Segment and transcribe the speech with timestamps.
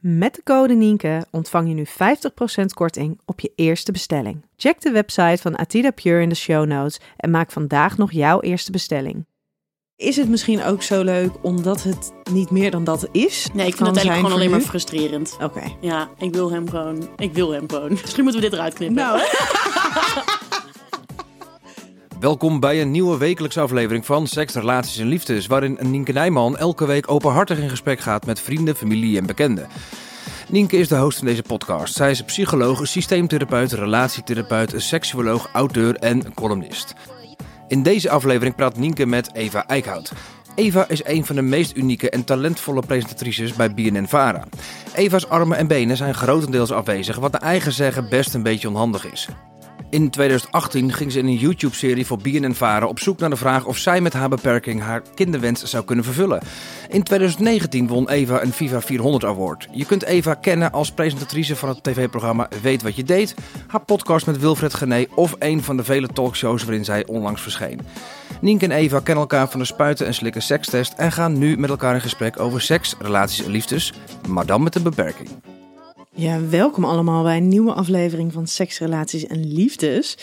[0.00, 4.44] Met de code Nienke ontvang je nu 50% korting op je eerste bestelling.
[4.56, 8.40] Check de website van Atida Pure in de show notes en maak vandaag nog jouw
[8.40, 9.26] eerste bestelling.
[9.96, 13.48] Is het misschien ook zo leuk omdat het niet meer dan dat is?
[13.54, 15.36] Nee, ik vind het eigenlijk gewoon alleen maar frustrerend.
[15.42, 15.62] Oké.
[15.80, 17.08] Ja, ik wil hem gewoon.
[17.16, 17.90] Ik wil hem gewoon.
[18.00, 18.96] Misschien moeten we dit eruit knippen.
[18.96, 19.20] Nou,
[22.20, 26.86] Welkom bij een nieuwe wekelijkse aflevering van Seks, Relaties en Liefdes, waarin Nienke Nijman elke
[26.86, 29.68] week openhartig in gesprek gaat met vrienden, familie en bekenden.
[30.48, 31.94] Nienke is de host van deze podcast.
[31.94, 36.94] Zij is psycholoog, systeemtherapeut, relatietherapeut, seksuoloog, auteur en columnist.
[37.68, 40.12] In deze aflevering praat Nienke met Eva Eickhout.
[40.54, 44.44] Eva is een van de meest unieke en talentvolle presentatrices bij BNN-Vara.
[44.94, 49.12] Eva's armen en benen zijn grotendeels afwezig, wat naar eigen zeggen best een beetje onhandig
[49.12, 49.28] is.
[49.90, 53.76] In 2018 ging ze in een YouTube-serie voor BNN-Vara op zoek naar de vraag of
[53.76, 56.40] zij met haar beperking haar kinderwens zou kunnen vervullen.
[56.88, 59.68] In 2019 won Eva een Viva 400 Award.
[59.72, 63.34] Je kunt Eva kennen als presentatrice van het tv-programma Weet Wat Je Deed,
[63.66, 67.80] haar podcast met Wilfred Gené of een van de vele talkshows waarin zij onlangs verscheen.
[68.40, 71.70] Nienke en Eva kennen elkaar van de spuiten en slikken sekstest en gaan nu met
[71.70, 73.92] elkaar in gesprek over seks, relaties en liefdes,
[74.28, 75.28] maar dan met een beperking.
[76.20, 80.16] Ja, welkom allemaal bij een nieuwe aflevering van Seks, Relaties en Liefdes.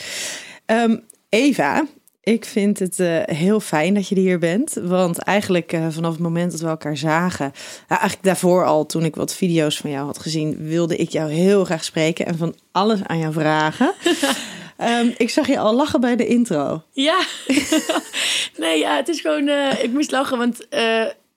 [0.66, 0.98] Ehm,
[1.30, 1.86] Eva,
[2.22, 4.74] ik vind het eh, heel fijn dat je hier bent.
[4.82, 7.52] Want eigenlijk eh, vanaf het moment dat we elkaar zagen,
[7.88, 11.66] eigenlijk daarvoor al, toen ik wat video's van jou had gezien, wilde ik jou heel
[11.66, 13.94] graag spreken en van alles aan jou vragen.
[14.78, 16.84] Ehm, ik zag je al lachen bij de intro.
[16.92, 17.20] Ja.
[18.58, 19.48] nee, ja, het is gewoon.
[19.48, 20.68] eh, ik moest lachen, want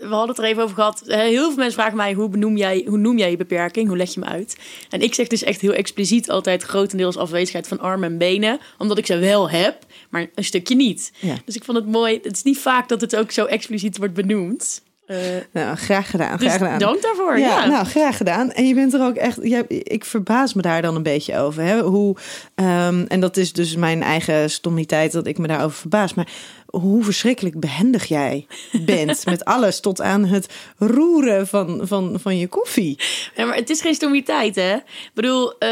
[0.01, 1.03] we hadden het er even over gehad.
[1.07, 3.89] Eh, heel veel mensen vragen mij: hoe, benoem jij, hoe noem jij je beperking?
[3.89, 4.57] Hoe leg je hem uit?
[4.91, 8.99] En ik zeg dus echt heel expliciet altijd grotendeels afwezigheid van armen en benen, omdat
[8.99, 9.77] ik ze wel heb,
[10.11, 11.13] maar een stukje niet.
[11.19, 11.35] Ja.
[11.45, 12.19] Dus ik vond het mooi.
[12.23, 14.83] Het is niet vaak dat het ook zo expliciet wordt benoemd.
[15.11, 15.17] Eh,
[15.53, 16.79] Nou, graag gedaan, dus graag gedaan.
[16.79, 17.39] dank daarvoor.
[17.39, 18.53] Ja, Ja, nou, graag gedaan.
[18.53, 21.63] En je bent er ook echt, ik verbaas me daar dan een beetje over.
[21.63, 21.81] Hè?
[21.81, 22.17] Hoe,
[22.55, 26.15] ehm, en dat is dus mijn eigen stommiteit dat ik me daarover verbaas.
[26.15, 26.29] Maar
[26.71, 28.47] hoe verschrikkelijk behendig jij
[28.85, 30.47] bent met alles tot aan het
[30.79, 32.99] roeren van, van, van je koffie.
[33.37, 34.75] Ja, maar het is geen stomiteit, hè?
[34.75, 35.69] Ik bedoel, eh,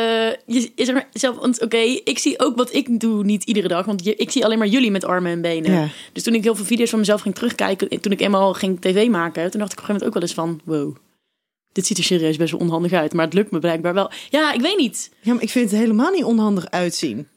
[0.47, 3.87] je is er zelf, want oké, ik zie ook wat ik doe niet iedere dag,
[3.87, 5.73] want je, ik zie alleen maar jullie met armen en benen.
[5.73, 5.89] Ja.
[6.13, 8.81] Dus toen ik heel veel video's van mezelf ging terugkijken, en toen ik eenmaal ging
[8.81, 10.97] tv maken, toen dacht ik op een gegeven moment ook wel eens van, wow,
[11.73, 14.11] dit ziet er serieus best wel onhandig uit, maar het lukt me blijkbaar wel.
[14.31, 15.11] Ja, ik weet niet.
[15.21, 17.29] Ja, maar ik vind het helemaal niet onhandig uitzien.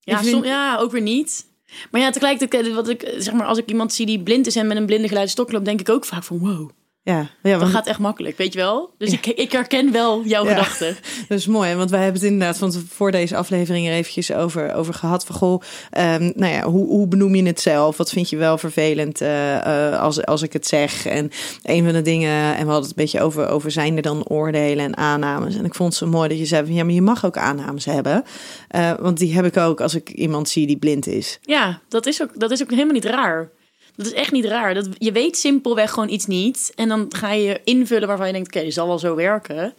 [0.00, 1.46] Ja, Ik vind- som- ja ook weer niet.
[1.90, 4.66] Maar ja, tegelijkertijd, wat ik, zeg maar, als ik iemand zie die blind is en
[4.66, 6.70] met een blinde geluidsstok loopt, denk ik ook vaak van, wow,
[7.02, 8.90] Ja, ja dat gaat echt makkelijk, weet je wel?
[8.98, 10.50] Dus ik, ik herken wel jouw Ja.
[10.50, 10.96] gedachten.
[11.28, 14.74] Dat is mooi, want wij hebben het inderdaad van voor deze aflevering er eventjes over,
[14.74, 15.24] over gehad.
[15.26, 17.96] Van goh, ehm, nou ja, hoe, hoe benoem je het zelf?
[17.96, 19.56] Wat vind je wel vervelend eh,
[19.92, 21.06] eh, als, als ik het zeg?
[21.06, 21.30] En
[21.62, 24.26] een van de dingen, en we hadden het een beetje over, over zijn er dan
[24.28, 25.56] oordelen en aannames.
[25.56, 27.36] En ik vond het zo mooi dat je zei van ja, maar je mag ook
[27.36, 28.24] aannames hebben.
[28.68, 31.38] Eh, want die heb ik ook als ik iemand zie die blind is.
[31.42, 33.50] Ja, dat is ook, dat is ook helemaal niet raar.
[33.98, 34.74] Dat is echt niet raar.
[34.74, 36.72] Dat, je weet simpelweg gewoon iets niet.
[36.74, 39.74] En dan ga je invullen waarvan je denkt, oké, dit zal wel zo werken.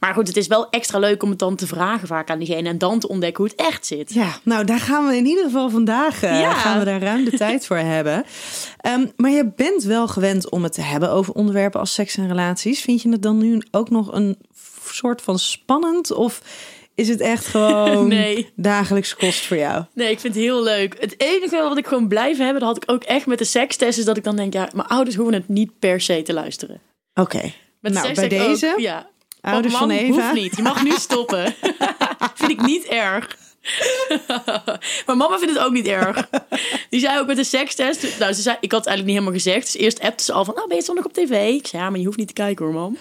[0.00, 2.68] Maar goed, het is wel extra leuk om het dan te vragen vaak aan diegene.
[2.68, 4.12] En dan te ontdekken hoe het echt zit.
[4.14, 6.52] Ja, nou daar gaan we in ieder geval vandaag eh, Ja.
[6.54, 8.24] gaan we daar ruim de tijd voor hebben.
[8.80, 12.28] Ehm, maar je bent wel gewend om het te hebben over onderwerpen als seks en
[12.28, 12.80] relaties.
[12.80, 14.38] Vind je het dan nu ook nog een
[14.84, 16.12] soort van spannend?
[16.12, 16.40] Of
[16.94, 18.52] is het echt gewoon Nee.
[18.56, 19.84] dagelijks kost voor jou?
[19.94, 20.96] Nee, ik vind het heel leuk.
[21.00, 23.98] Het enige wat ik gewoon blijf hebben, dat had ik ook echt met de sekstest,
[23.98, 26.80] is dat ik dan denk, ja, mijn ouders hoeven het niet per se te luisteren.
[27.14, 29.10] Oké, Met nou bij ik ook, deze, ja.
[29.40, 30.12] ouders van Eva.
[30.12, 30.56] hoeft niet.
[30.56, 31.54] Je mag nu stoppen.
[32.34, 33.36] vind ik niet erg.
[35.06, 36.28] maar mama vindt het ook niet erg.
[36.90, 38.18] Die zei ook met de sekstest.
[38.18, 39.72] Nou, ze zei, ik had het eigenlijk niet helemaal gezegd.
[39.72, 41.54] Dus eerst appte ze al van, nou ben je zondag op tv?
[41.54, 42.96] Ik zei, ja, maar je hoeft niet te kijken hoor, mam.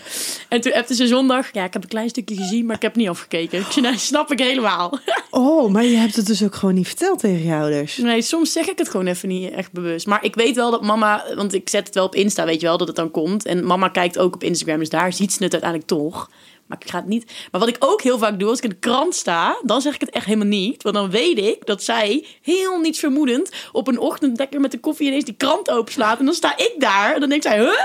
[0.50, 1.54] En toen appte ze zondag.
[1.54, 3.60] Ja, ik heb een klein stukje gezien, maar ik heb niet afgekeken.
[3.60, 5.00] Ik zei, nou, snap ik helemaal.
[5.34, 7.98] Oh, maar je hebt het dus ook gewoon niet verteld tegen je ouders.
[7.98, 10.08] Nee, soms zeg ik het gewoon even niet echt bewust.
[10.08, 12.68] Maar ik weet wel dat mama, want ik zet het wel op Insta, weet je
[12.68, 13.46] wel, dat het dan komt.
[13.46, 16.30] En mama kijkt ook op Instagram, dus daar ziet ze het uiteindelijk toch.
[16.72, 17.32] Maar ik ga het niet.
[17.52, 19.94] Maar wat ik ook heel vaak doe als ik in de krant sta, dan zeg
[19.94, 20.84] ik het echt helemaal niet.
[20.84, 24.80] Want dan weet ik dat zij heel niets vermoedend op een ochtend lekker met de
[24.80, 26.20] koffie ineens die krant openslaat.
[26.20, 27.80] En dan sta ik daar en dan denkt zij, huh?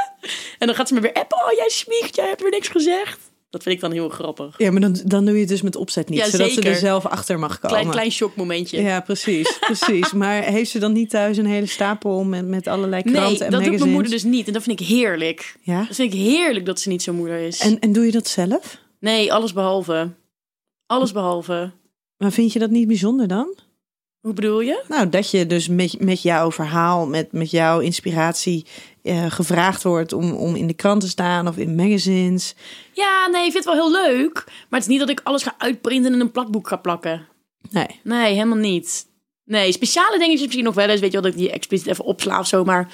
[0.58, 1.38] En dan gaat ze me weer appen.
[1.38, 3.18] Oh, jij smiegt, jij hebt weer niks gezegd.
[3.56, 4.54] Dat vind ik dan heel grappig.
[4.58, 6.18] Ja, maar dan, dan doe je het dus met opzet niet.
[6.18, 7.76] Ja, zodat ze er zelf achter mag komen.
[7.76, 8.82] Klein, klein shockmomentje.
[8.82, 9.58] Ja, precies.
[9.66, 10.12] precies.
[10.12, 13.38] Maar heeft ze dan niet thuis een hele stapel met, met allerlei kranten Nee, en
[13.38, 13.70] dat magazines?
[13.70, 14.46] doet mijn moeder dus niet.
[14.46, 15.56] En dat vind ik heerlijk.
[15.62, 15.84] Ja?
[15.86, 17.60] Dat vind ik heerlijk dat ze niet zo'n moeder is.
[17.60, 18.78] En, en doe je dat zelf?
[19.00, 20.10] Nee, alles behalve.
[20.86, 21.72] Alles behalve.
[22.16, 23.54] Maar vind je dat niet bijzonder dan?
[24.26, 24.82] Hoe bedoel je?
[24.88, 28.66] Nou, dat je dus met, met jouw verhaal, met, met jouw inspiratie
[29.02, 32.54] eh, gevraagd wordt om, om in de krant te staan of in magazines.
[32.92, 34.44] Ja, nee, ik vind het wel heel leuk.
[34.44, 37.28] Maar het is niet dat ik alles ga uitprinten en in een plakboek ga plakken.
[37.70, 38.00] Nee.
[38.02, 39.06] Nee, helemaal niet.
[39.44, 41.00] Nee, speciale dingetjes misschien nog wel eens.
[41.00, 42.64] Weet je wel, dat ik die expliciet even opsla of zo.
[42.64, 42.88] Maar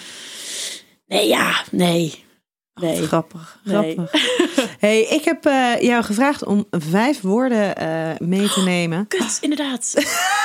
[1.06, 2.25] nee, ja, nee.
[2.75, 2.99] Nee.
[2.99, 3.61] Wat grappig.
[3.64, 3.93] Nee.
[3.93, 4.12] grappig.
[4.87, 9.06] hey, ik heb eh, jou gevraagd om vijf woorden eh, mee te nemen.
[9.06, 9.94] Kut, inderdaad.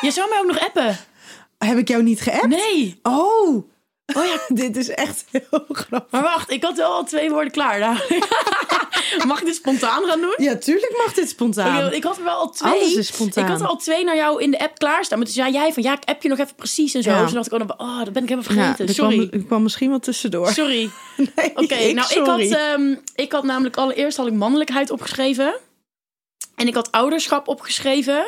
[0.00, 0.98] Je zou mij ook nog appen.
[1.58, 2.46] Heb ik jou niet geappt?
[2.46, 3.00] Nee.
[3.02, 3.64] Oh.
[4.14, 6.10] Oh ja, dit is echt heel grappig.
[6.10, 7.78] Maar wacht, ik had wel al twee woorden klaar.
[7.78, 7.98] Nou.
[9.26, 10.34] Mag ik dit spontaan gaan doen?
[10.36, 11.86] Ja, tuurlijk mag dit spontaan.
[11.86, 12.72] Ik, ik had er wel al twee.
[12.72, 13.44] Alles is spontaan.
[13.44, 15.18] Ik had er al twee naar jou in de app klaarstaan.
[15.18, 17.10] Maar toen zei jij van ja, ik app je nog even precies en zo.
[17.10, 17.16] Ja.
[17.16, 18.86] Dus toen dacht ik, oh, oh dat ben ik helemaal vergeten.
[18.88, 19.16] er Sorry.
[19.16, 20.48] Kwam, er kwam misschien wat tussendoor.
[20.48, 20.90] Sorry.
[21.36, 25.54] Nee, Oké, nou ik had, ehm, ik had namelijk allereerst had ik mannelijkheid opgeschreven.
[26.54, 28.26] En ik had ouderschap opgeschreven.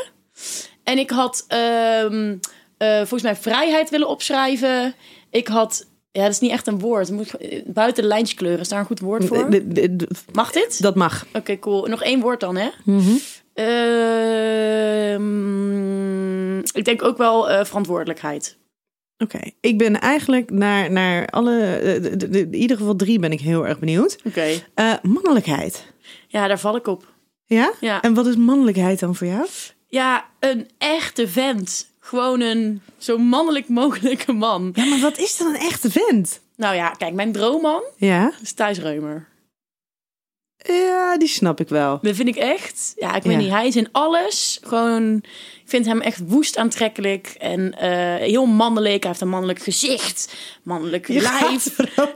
[0.88, 2.37] En ik had ehm,
[2.79, 4.94] eh, volgens mij vrijheid willen opschrijven.
[5.31, 7.11] Ik had, ja dat is niet echt een woord.
[7.11, 7.35] Moet,
[7.67, 9.49] buiten de lijntjes kleuren, is daar een goed woord voor?
[10.32, 10.82] Mag dit?
[10.82, 11.26] Dat mag.
[11.32, 11.87] Oké, cool.
[11.87, 12.69] Nog één woord dan, hè?
[12.85, 13.11] Mhm.
[15.29, 18.56] Ehm, ik denk ook wel eh, verantwoordelijkheid.
[19.19, 23.19] Oké, ik ben eigenlijk naar, naar alle, eh, de- de- de- in ieder geval drie
[23.19, 24.19] ben ik heel erg benieuwd.
[24.25, 24.46] Oké.
[25.02, 25.93] Mannelijkheid.
[26.29, 27.06] Ja, daar val ik op.
[27.44, 27.73] Ja?
[27.81, 28.02] Ja.
[28.02, 29.46] En wat is mannelijkheid dan voor jou?
[29.88, 31.87] Ja, een echte vent.
[32.00, 34.70] Gewoon een zo mannelijk mogelijke man.
[34.75, 36.40] Ja, maar wat is dan een echte vent?
[36.56, 38.32] Nou ja, kijk, mijn droomman Ja?
[38.43, 39.29] is Thijs Reumer.
[40.56, 41.99] Ja, die snap ik wel.
[42.02, 42.93] Dat vind ik echt.
[42.96, 43.38] Ja, ik weet Ja.
[43.38, 43.50] niet.
[43.50, 45.23] Hij is in alles gewoon.
[45.69, 49.00] Ik vind hem echt woest aantrekkelijk en eh, heel mannelijk.
[49.03, 51.62] Hij heeft een mannelijk gezicht, mannelijk Je lijf.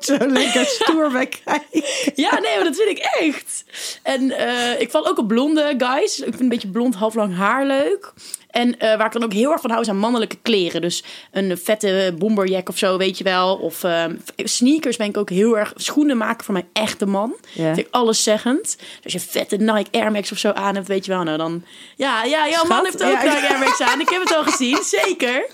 [0.00, 1.82] zo lekker stoer bij kijken.
[2.14, 3.64] Ja, nee, maar dat vind ik echt.
[4.02, 6.18] En eh, ik val ook op blonde guys.
[6.18, 8.12] Ik vind een beetje blond, halflang haar leuk.
[8.50, 10.80] En eh, waar ik dan ook heel erg van hou, zijn mannelijke kleren.
[10.80, 13.56] Dus een vette bomberjack of zo, weet je wel.
[13.56, 13.84] Of
[14.36, 15.72] sneakers ben ik ook heel erg...
[15.76, 17.36] Schoenen maken voor mijn echte man.
[17.52, 17.64] Ja.
[17.74, 18.76] Vind ik alleszeggend.
[19.02, 21.22] Dus als je vette Nike Air Max of zo aan hebt, weet je wel.
[21.22, 21.64] Nou dan...
[21.96, 24.00] Ja, ja jouw man heeft ook ja, ik- Nike Aan.
[24.00, 25.46] Ik heb het al gezien, zeker.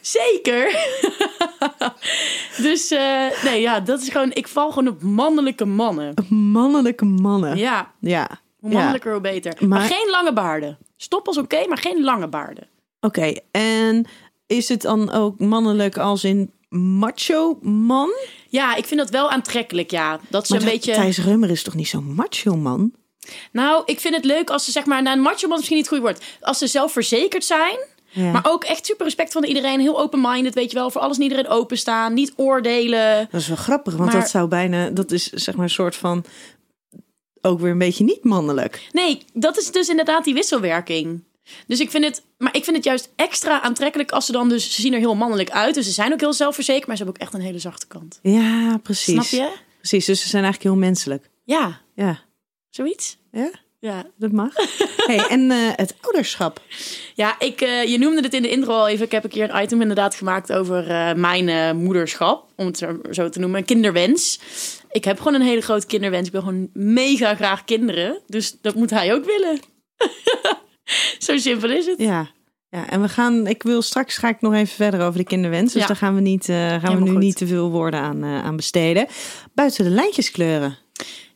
[0.00, 0.86] Zeker.
[2.62, 4.30] dus eh, nee, ja, dat is gewoon...
[4.32, 6.14] Ik val gewoon op mannelijke mannen.
[6.28, 7.56] Mannelijke mannen.
[7.56, 8.28] Ja, Ja.
[8.60, 8.76] hoe Ja.
[8.76, 9.54] mannelijker, hoe beter.
[9.58, 10.78] Maar, Maar- geen lange baarden.
[10.96, 12.66] Stop als oké, maar geen lange baarden.
[13.00, 14.06] Oké, en
[14.46, 18.10] is het dan ook mannelijk als in macho man?
[18.48, 20.20] Ja, ik vind dat wel aantrekkelijk, ja.
[20.28, 20.92] Dat ze Maar een beetje...
[20.92, 22.92] Thijs Reumer is toch niet zo'n macho man?
[23.52, 25.02] Nou, ik vind het leuk als ze zeg maar...
[25.02, 26.24] Nou, een macho man is misschien niet het goede woord.
[26.40, 27.78] Als ze zelfverzekerd zijn...
[28.10, 28.30] Ja.
[28.32, 29.80] Maar ook echt super respect van iedereen.
[29.80, 30.90] Heel open-minded, weet je wel.
[30.90, 32.14] Voor alles en iedereen openstaan.
[32.14, 33.28] Niet oordelen.
[33.30, 35.96] Dat is wel grappig, want Maar- dat zou bijna, dat is zeg maar een soort
[35.96, 36.24] van
[37.40, 38.88] ook weer een beetje niet mannelijk.
[38.92, 41.24] Nee, dat is dus inderdaad die wisselwerking.
[41.66, 44.74] Dus ik vind het, maar ik vind het juist extra aantrekkelijk als ze dan dus,
[44.74, 45.74] ze zien er heel mannelijk uit.
[45.74, 48.18] Dus ze zijn ook heel zelfverzekerd, maar ze hebben ook echt een hele zachte kant.
[48.22, 49.12] Ja, precies.
[49.12, 49.52] Snap je?
[49.78, 51.30] Precies, dus ze zijn eigenlijk heel menselijk.
[51.44, 52.18] Ja, Ja,
[52.84, 53.18] zoiets.
[53.32, 54.52] ja Ja, dat mag.
[55.10, 56.60] hey, en eh, het ouderschap.
[57.14, 59.04] ja ik, eh, je noemde het in de intro al even.
[59.04, 62.46] Ik heb een keer een item inderdaad gemaakt over eh, mijn moederschap.
[62.56, 62.78] Om het
[63.10, 63.64] zo- te noemen.
[63.64, 64.40] Kinderwens.
[64.90, 66.26] Ik heb gewoon een hele grote kinderwens.
[66.26, 68.18] Ik wil gewoon mega graag kinderen.
[68.26, 69.58] Dus dat moet hij ook willen.
[71.26, 71.98] zo simpel is het.
[71.98, 72.28] Ja.
[72.70, 75.72] Ja, en we gaan, ik wil straks ga ik nog even verder over de kinderwens.
[75.72, 75.88] Dus Ja.
[75.88, 77.18] daar gaan we, niet, gaan we nu goed.
[77.18, 79.06] niet te veel woorden aan, aan besteden.
[79.54, 80.76] Buiten de lijntjes kleuren.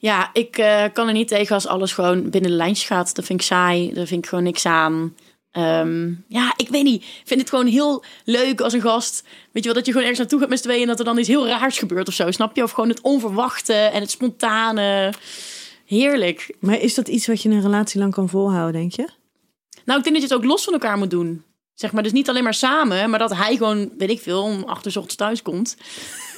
[0.02, 3.14] Ja, ik eh, kan er niet tegen als alles gewoon binnen de lijntjes gaat.
[3.14, 3.92] Dat vind ik saai.
[3.94, 5.16] Daar vind ik gewoon niks aan.
[5.50, 7.02] Ehm, ja, ik weet niet.
[7.02, 9.24] Ik vind het gewoon heel leuk als een gast.
[9.52, 10.82] Weet je wel, dat je gewoon ergens naartoe gaat met z'n tweeën...
[10.82, 12.30] en dat er dan iets heel raars gebeurt of zo.
[12.30, 12.62] Snap je?
[12.62, 15.12] Of gewoon het onverwachte en het spontane.
[15.86, 16.54] Heerlijk.
[16.60, 19.08] Maar is dat iets wat je in een relatie lang kan volhouden, denk je?
[19.84, 21.44] Nou, ik denk dat je het ook los van elkaar moet doen.
[21.74, 23.10] Zeg maar, dus niet alleen maar samen...
[23.10, 25.76] maar dat hij gewoon, weet ik veel, om acht uur ochtends thuis komt.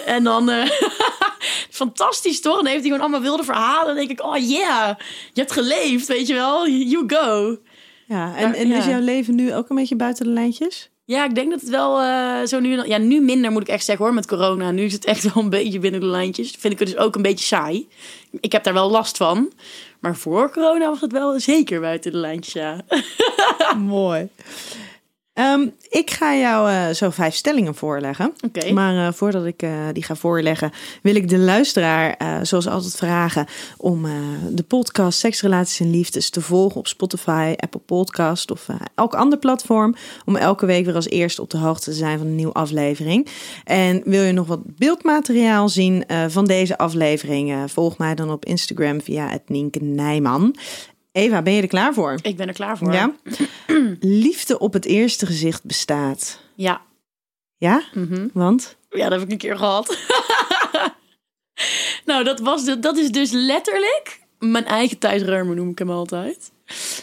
[0.07, 0.51] En dan...
[0.51, 0.71] eh,
[1.75, 2.59] fantastisch toch?
[2.59, 3.87] En dan heeft hij gewoon allemaal wilde verhalen.
[3.87, 4.95] Dan denk ik, oh yeah,
[5.33, 6.69] je hebt geleefd, weet je wel.
[6.69, 7.59] You go.
[8.07, 10.91] Ja, en, en is jouw leven nu ook een beetje buiten de lijntjes?
[11.07, 12.87] Ja, ik denk dat het wel eh, zo nu...
[12.87, 14.71] Ja, nu minder moet ik echt zeggen hoor, met corona.
[14.71, 16.51] Nu is het echt wel een beetje binnen de lijntjes.
[16.59, 17.89] Vind ik het dus ook een beetje saai.
[18.41, 19.53] Ik heb daar wel last van.
[20.01, 22.81] Maar voor corona was het wel zeker buiten de lijntjes, ja.
[23.77, 24.29] Mooi.
[25.35, 28.35] Ehm, ik ga jou eh, zo vijf stellingen voorleggen.
[28.73, 30.73] Maar eh, voordat ik eh, die ga voorleggen,
[31.03, 34.07] wil ik de luisteraar, zoals altijd, vragen om
[34.51, 39.39] de podcast Seks, Relaties en Liefdes te volgen op Spotify, Apple Podcast of elk ander
[39.39, 39.95] platform.
[40.25, 43.29] Om elke week weer als eerste op de hoogte te zijn van een nieuwe aflevering.
[43.65, 47.71] En wil je nog wat beeldmateriaal zien van deze aflevering?
[47.71, 50.57] volg mij dan op Instagram via het Nienke Nijman.
[51.15, 52.19] Eva, ben je er klaar voor?
[52.23, 52.93] Ik ben er klaar voor.
[52.93, 53.15] Ja.
[54.01, 56.41] Liefde op het eerste gezicht bestaat.
[56.55, 56.81] Ja.
[57.57, 57.83] Ja?
[57.93, 58.29] Mhm.
[58.33, 58.77] Want?
[58.91, 59.99] Ja, dat heb ik een keer gehad.
[62.05, 65.91] nou, dat, was de, dat is dus letterlijk mijn eigen Thijs Reumer, noem ik hem
[65.91, 66.51] altijd.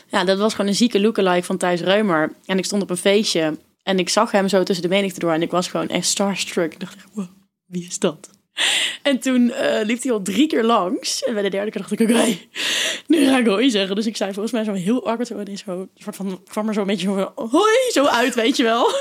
[0.08, 2.34] Ja, dat was gewoon een zieke lookalike van Thijs Reumer.
[2.46, 5.34] En ik stond op een feestje en ik zag hem zo tussen de menigte door.
[5.34, 6.74] En ik was gewoon echt starstruck.
[6.74, 7.28] Ik dacht wow,
[7.66, 8.30] wie is dat?
[9.02, 11.24] En toen eh, liep hij al drie keer langs.
[11.24, 12.38] En bij de derde keer dacht ik, oké,
[13.08, 13.96] nu ga ik hoi zeggen.
[13.96, 15.38] Dus ik zei volgens mij zo heel awkward zo.
[15.38, 18.58] En zo, soort van, kwam er zo een beetje zo, van, hoi, zo uit, weet
[18.58, 18.92] je wel.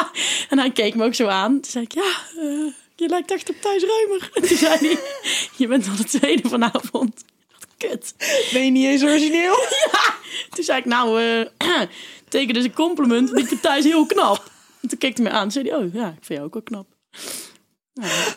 [0.50, 1.52] en hij keek me ook zo aan.
[1.52, 4.30] Toen zei ik, ja, eh, je lijkt echt op Thijs Reumer.
[4.34, 4.98] En toen zei hij,
[5.56, 7.20] je bent al de tweede vanavond.
[7.20, 8.14] Ik dacht, kut.
[8.52, 9.56] Ben je niet eens origineel?
[10.50, 11.22] Toen zei ik, nou,
[11.58, 11.80] eh
[12.28, 13.30] teken dus een compliment.
[13.30, 14.50] want Ik Thijs heel knap.
[14.82, 16.52] En toen keek hij me aan en zei hij, oh ja, ik vind jou ook
[16.52, 16.86] wel knap.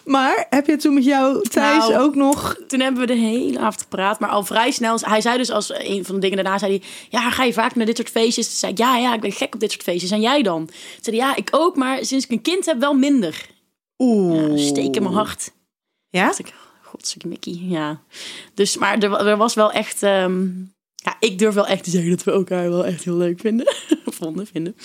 [0.06, 2.56] Maar heb je toen met jou Thijs Nou, ook nog...
[2.68, 4.98] Toen hebben we de hele avond gepraat, maar al vrij snel.
[5.00, 7.76] Hij zei dus als een van de dingen daarna, zei hij, ja, ga je vaak
[7.76, 8.48] naar dit soort feestjes?
[8.48, 10.12] Toen zei ik, ja, ja, ik ben gek op dit soort feestjes.
[10.12, 10.66] En jij dan?
[10.66, 13.46] Toen zei hij, ja, ik ook, maar sinds ik een kind heb wel minder.
[13.98, 14.58] Oeh.
[14.58, 15.52] Ja, steek in mijn hart.
[16.10, 16.26] Ja?
[16.26, 18.02] dacht ik, Mickey, ja.
[18.54, 20.04] Dus, maar er, er was wel echt...
[20.04, 20.48] ehm,
[21.04, 23.76] ja, ik durf wel echt te zeggen dat we elkaar wel echt heel leuk vinden.
[24.06, 24.76] Vonden, vinden.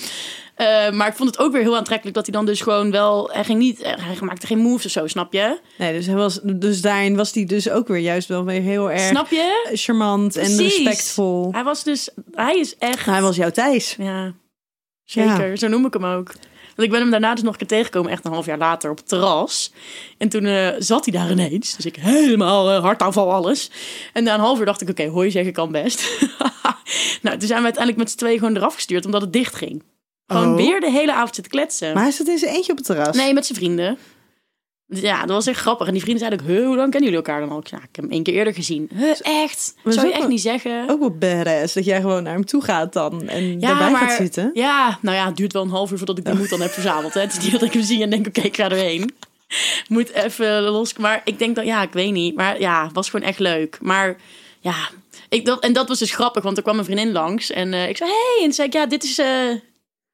[0.55, 3.31] Eh, maar ik vond het ook weer heel aantrekkelijk dat hij dan dus gewoon wel...
[3.33, 3.79] Hij ging niet...
[3.83, 5.61] Hij maakte geen moves of zo, snap je?
[5.79, 8.91] Nee, dus, hij was, dus daarin was hij dus ook weer juist wel weer heel
[8.91, 9.71] erg Snap je?
[9.73, 11.53] charmant en respectvol.
[11.53, 12.11] Hij was dus...
[12.33, 13.05] Hij is echt...
[13.05, 13.95] Hij was jouw Thijs.
[13.99, 14.35] Ja,
[15.05, 15.59] zeker.
[15.59, 16.33] Zo noem ik hem ook.
[16.79, 18.91] Want ik ben hem daarna dus nog een keer tegengekomen, echt een half jaar later,
[18.91, 19.73] op het terras.
[20.19, 21.77] En toen eh, zat hij daar ineens.
[21.77, 23.71] Dus ik helemaal eh, hartaanval alles.
[24.13, 26.09] En na een half uur dacht ik, oké, hoi zeggen kan best.
[27.23, 29.83] nou, toen zijn we uiteindelijk met z'n tweeën gewoon eraf gestuurd, omdat het dicht ging.
[30.27, 30.57] Gewoon Oh.
[30.57, 31.95] weer de hele avond zitten kletsen.
[31.95, 33.17] Maar hij zat in zijn eentje op het terras.
[33.17, 33.99] Nee, met zijn vrienden.
[34.91, 35.87] Ja, dat was echt grappig.
[35.87, 37.63] En die vrienden zeiden ook, "Huh, hoe lang kennen jullie elkaar dan al?
[37.65, 38.91] Ja, ik heb hem één keer eerder gezien.
[38.95, 39.75] Huh, echt?
[39.83, 40.89] Maar Zou zo- je echt niet zeggen?
[40.91, 44.01] Ook wel badass dat jij gewoon naar hem toe gaat dan en Ja, daarbij maar,
[44.09, 44.51] gaat zitten.
[44.55, 46.71] Ja, nou ja, het duurt wel een half uur voordat ik die moed dan heb
[46.71, 47.15] verzameld.
[47.15, 47.21] Hè.
[47.21, 49.15] Het is niet dat ik hem zie en denk, oké, ik ga erheen.
[49.89, 50.95] Moet even los.
[50.97, 52.35] Maar ik denk dat, ja, ik weet niet.
[52.35, 53.79] Maar ja, het was gewoon echt leuk.
[53.81, 54.17] Maar
[54.61, 54.75] ja,
[55.29, 57.51] ik, dat, en dat was dus grappig, want er kwam een vriendin langs.
[57.51, 59.27] En eh, ik zei, hey, en zei ik, ja, dit is eh,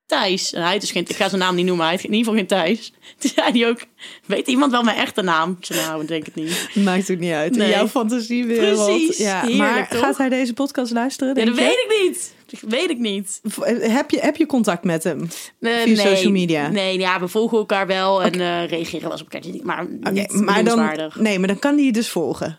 [0.06, 0.52] Thijs.
[0.52, 2.38] En hij dus geen, ik ga zijn naam niet noemen, hij heeft in ieder geval
[2.38, 2.92] geen Thijs.
[3.18, 3.78] Toen zei hij ook,
[4.26, 5.56] weet iemand wel mijn echte naam?
[5.60, 6.68] Ik zei, nou, ik denk het niet.
[6.74, 7.52] Maakt ook niet uit.
[7.52, 7.70] In Nee.
[7.70, 8.84] jouw fantasiewereld.
[8.86, 9.16] Precies.
[9.18, 9.98] Ja, Heerlijk, maar toch?
[10.00, 11.34] gaat hij deze podcast luisteren?
[11.38, 11.60] Ja, dat je?
[11.60, 12.34] weet ik niet.
[12.46, 13.40] Dat weet ik niet.
[13.80, 15.28] Heb je, heb je contact met hem?
[15.60, 16.68] Eh, Via social media?
[16.68, 19.50] Nee, ja, we volgen elkaar wel en eh, reageren wel eens op elkaar.
[19.62, 22.58] Maar Oké, niet maar dan, nee, maar dan kan hij je dus volgen.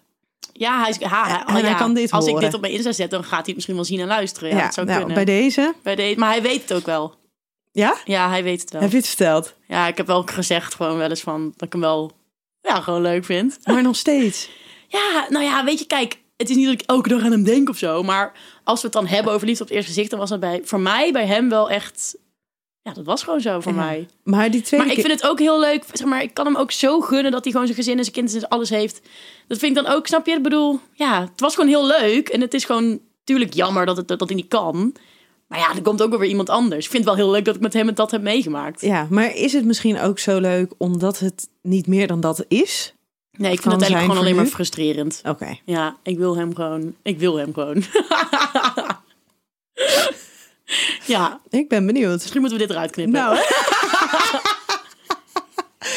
[0.53, 3.09] Ja, hij, is, ha, ha- ja, kan dit als ik dit op mijn Insta zet,
[3.09, 4.49] dan gaat hij het misschien wel zien en luisteren.
[4.49, 5.15] Ja, dat zou nou, kunnen.
[5.25, 5.73] bij deze.
[5.83, 7.15] Bij deze- maar hij weet het ook wel.
[7.75, 7.97] Ja?
[8.05, 8.81] Ja, hij weet het wel.
[8.81, 9.53] Heb je het verteld?
[9.67, 12.11] Ja, ik heb wel gezegd gewoon wel eens van dat ik hem wel
[12.61, 13.57] ja, gewoon leuk vind.
[13.63, 14.49] Maar nog steeds.
[14.87, 17.43] Ja, nou ja, weet je, kijk, het is niet dat ik elke dag aan hem
[17.43, 18.03] denk of zo.
[18.03, 20.39] Maar als we het dan hebben over liefde op het eerste gezicht, dan was het
[20.39, 22.17] bij, voor mij bij hem wel echt...
[22.81, 23.83] Ja, dat was gewoon zo voor Ja.
[23.85, 24.07] mij.
[24.23, 25.83] Maar die tweede Maar ik vind het ook heel leuk.
[25.93, 28.15] Zeg maar, ik kan hem ook zo gunnen dat hij gewoon zijn gezin en zijn
[28.15, 29.01] kinderen en alles heeft.
[29.47, 30.31] Dat vind ik dan ook, snap je?
[30.33, 32.29] Ik bedoel, ja, het was gewoon heel leuk.
[32.29, 34.93] En het is gewoon natuurlijk jammer dat, het, dat hij niet kan.
[35.47, 36.85] Maar ja, er komt ook weer iemand anders.
[36.85, 38.81] Ik vind het wel heel leuk dat ik met hem dat heb meegemaakt.
[38.81, 42.93] Ja, maar is het misschien ook zo leuk omdat het niet meer dan dat is?
[43.31, 45.21] Nee, ik vind het eigenlijk gewoon alleen maar frustrerend.
[45.25, 45.57] Oké.
[45.65, 46.95] Ja, ik wil hem gewoon.
[47.03, 47.83] Ik wil hem gewoon.
[51.05, 52.19] ja, Ik ben benieuwd.
[52.21, 53.13] misschien moeten we dit eruit knippen.
[53.13, 53.37] Nou,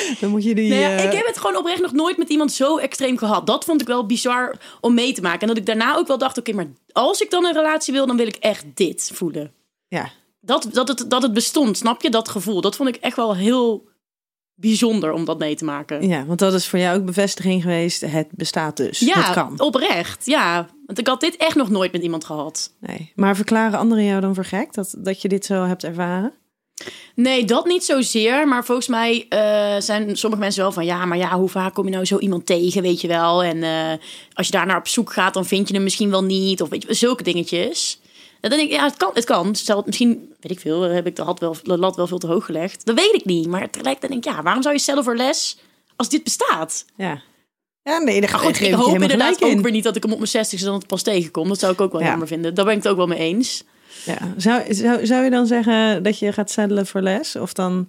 [0.21, 0.69] dan moet je die...
[0.69, 3.47] Nee, ja, eh, ik heb het gewoon oprecht nog nooit met iemand zo extreem gehad.
[3.47, 5.41] Dat vond ik wel bizar om mee te maken.
[5.41, 8.07] En dat ik daarna ook wel dacht, oké, maar als ik dan een relatie wil,
[8.07, 9.53] dan wil ik echt dit voelen.
[9.89, 10.11] Ja.
[10.41, 12.11] Dat, dat, het, dat het bestond, snap je?
[12.11, 12.61] Dat gevoel.
[12.61, 13.89] Dat vond ik echt wel heel
[14.55, 16.09] bijzonder om dat mee te maken.
[16.09, 18.01] ja, want dat is voor jou ook bevestiging geweest.
[18.01, 18.99] Het bestaat dus.
[18.99, 19.61] Ja, het kan.
[19.61, 20.27] oprecht.
[20.27, 22.75] Ja, want ik had dit echt nog nooit met iemand gehad.
[22.81, 23.13] Nee.
[23.15, 24.73] Maar verklaren anderen jou dan voor gek?
[24.73, 26.33] Dat, dat je dit zo hebt ervaren?
[27.15, 28.49] Nee, dat niet zozeer.
[28.49, 30.85] Maar volgens mij eh, zijn sommige mensen wel van...
[30.85, 33.43] ja, maar ja, hoe vaak kom je nou zo iemand tegen, weet je wel?
[33.43, 33.93] En eh,
[34.33, 36.63] als je daar naar op zoek gaat, dan vind je hem misschien wel niet.
[36.63, 38.01] Of weet je, zulke dingetjes.
[38.41, 39.11] Dan denk ik, ja, het kan.
[39.15, 39.55] Het kan.
[39.55, 42.27] Stel, misschien, weet ik veel, heb ik de, had wel, de lat wel veel te
[42.27, 42.87] hoog gelegd.
[42.87, 43.47] Dat weet ik niet.
[43.47, 45.59] Maar tegelijkertijd denk ik, ja, waarom zou je stellen voor les
[45.97, 46.85] als dit bestaat?
[46.97, 47.23] Ja.
[47.83, 49.63] Ja, nee, geef goed, ik ik hoop inderdaad ook in.
[49.63, 51.49] weer niet dat ik hem op mijn 60 dan het pas tegenkom.
[51.49, 52.07] Dat zou ik ook wel Ja.
[52.07, 52.55] jammer vinden.
[52.55, 53.65] Daar ben ik het ook wel mee eens.
[54.05, 54.35] Ja.
[54.37, 57.37] Zou, zou, zou je dan zeggen dat je gaat saddelen voor les?
[57.37, 57.89] Of dan...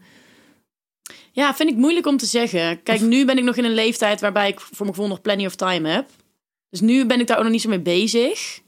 [1.32, 2.84] Ja, vind ik moeilijk om te zeggen.
[2.84, 5.46] Kijk, nu ben ik nog in een leeftijd waarbij ik voor mijn gevoel nog plenty
[5.46, 6.10] of time heb.
[6.70, 8.60] Dus nu ben ik daar ook nog niet zo mee bezig.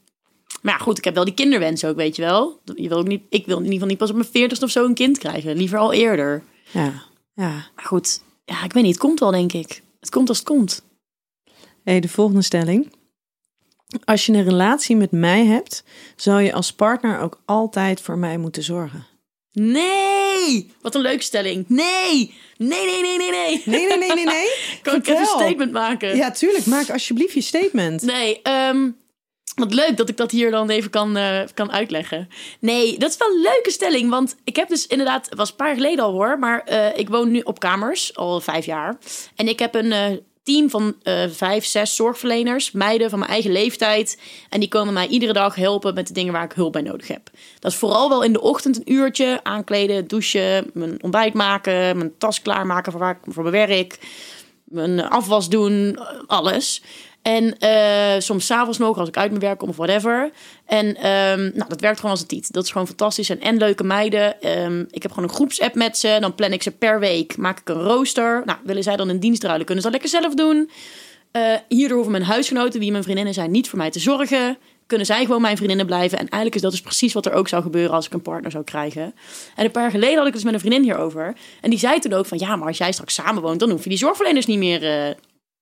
[0.61, 2.61] Maar ja, goed, ik heb wel die kinderwens ook, weet je wel.
[2.75, 4.69] Je wil ook niet, ik wil in ieder geval niet pas op mijn 40 of
[4.69, 5.57] zo een kind krijgen.
[5.57, 6.43] Liever al eerder.
[6.71, 7.03] Ja.
[7.33, 7.51] ja.
[7.75, 8.93] Maar goed, ja, ik weet niet.
[8.93, 9.81] Het komt wel, denk ik.
[9.99, 10.83] Het komt als het komt.
[11.83, 12.91] Hey, de volgende stelling.
[14.05, 15.83] Als je een relatie met mij hebt,
[16.15, 19.05] zou je als partner ook altijd voor mij moeten zorgen.
[19.51, 20.71] Nee!
[20.81, 21.65] Wat een leuke stelling.
[21.67, 22.33] Nee!
[22.57, 23.61] Nee, nee, nee, nee, nee.
[23.65, 24.47] Nee, nee, nee, nee, nee.
[24.81, 26.15] Kan ik even een statement maken?
[26.15, 26.65] Ja, tuurlijk.
[26.65, 28.01] Maak alsjeblieft je statement.
[28.01, 28.89] Nee, ehm,
[29.55, 32.27] wat leuk dat ik dat hier dan even kan, eh, kan uitleggen.
[32.59, 34.09] Nee, dat is wel een leuke stelling.
[34.09, 36.97] Want ik heb dus inderdaad, het was een paar jaar geleden al hoor, maar eh,
[36.97, 38.97] ik woon nu op kamers, al vijf jaar.
[39.35, 40.11] En ik heb een eh,
[40.43, 44.19] team van eh, vijf, zes zorgverleners, meiden van mijn eigen leeftijd.
[44.49, 47.07] En die komen mij iedere dag helpen met de dingen waar ik hulp bij nodig
[47.07, 47.29] heb.
[47.59, 52.17] Dat is vooral wel in de ochtend een uurtje aankleden, douchen, mijn ontbijt maken, mijn
[52.17, 53.99] tas klaarmaken voor, waar ik, voor mijn werk
[54.71, 56.83] mijn afwas doen, alles.
[57.21, 60.31] En eh, soms s'avonds nog als ik uit mijn werk kom of whatever.
[60.65, 62.53] En ehm, nou, dat werkt gewoon als het niet.
[62.53, 63.29] Dat is gewoon fantastisch.
[63.29, 64.41] En, en leuke meiden.
[64.41, 66.17] Ehm, ik heb gewoon een groepsapp met ze.
[66.19, 67.37] Dan plan ik ze per week.
[67.37, 68.41] Maak ik een rooster.
[68.45, 70.69] Nou, willen zij dan een dienst ruilen, kunnen ze dat lekker zelf doen.
[71.31, 74.57] Eh, hierdoor hoeven mijn huisgenoten, wie mijn vriendinnen zijn, niet voor mij te zorgen.
[74.87, 76.17] Kunnen zij gewoon mijn vriendinnen blijven.
[76.17, 78.51] En eigenlijk is dat dus precies wat er ook zou gebeuren als ik een partner
[78.51, 79.13] zou krijgen.
[79.55, 81.35] En een paar jaar geleden had ik het dus met een vriendin hierover.
[81.61, 83.89] En die zei toen ook van, ja, maar als jij straks samenwoont, dan hoef je
[83.89, 84.83] die zorgverleners niet meer...
[84.83, 85.15] eh.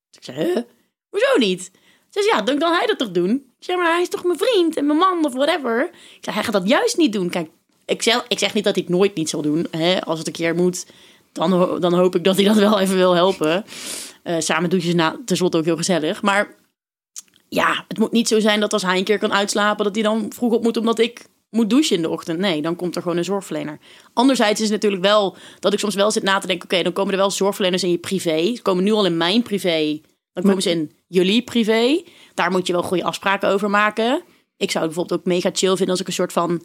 [0.10, 0.58] Dus ik zei, huh?
[1.10, 1.72] Hoezo niet?
[2.10, 3.30] Ze zei, ja, dan kan hij dat toch doen?
[3.60, 5.84] Ik zei, maar hij is toch mijn vriend en mijn man of whatever?
[5.92, 7.30] Ik zei, hij gaat dat juist niet doen.
[7.30, 7.50] Kijk,
[7.86, 9.68] ik zeg, ik zeg niet dat hij het nooit niet zal doen.
[9.72, 10.02] Hè?
[10.06, 10.86] Als het een keer moet,
[11.32, 13.66] dan, dan hoop ik dat hij dat wel even wil helpen.
[14.24, 16.22] Eh, samen douchen is na, tenslotte ook heel gezellig.
[16.22, 16.56] Maar
[17.50, 19.86] ja, het moet niet zo zijn dat als hij een keer kan uitslapen...
[19.86, 22.40] dat hij dan vroeg op moet omdat ik moet douchen in de ochtend.
[22.40, 23.80] Nee, dan komt er gewoon een zorgverlener.
[24.14, 26.72] Anderzijds is het natuurlijk wel dat ik soms wel zit na te denken...
[26.72, 28.56] oké, dan komen er wel zorgverleners in je privé.
[28.56, 30.02] Ze komen nu al in mijn privé.
[30.34, 32.04] Dan komen ze in jullie privé.
[32.34, 34.24] Daar moet je wel goede afspraken over maken.
[34.58, 35.90] Ik zou het bijvoorbeeld ook mega chill vinden...
[35.90, 36.64] als ik een soort van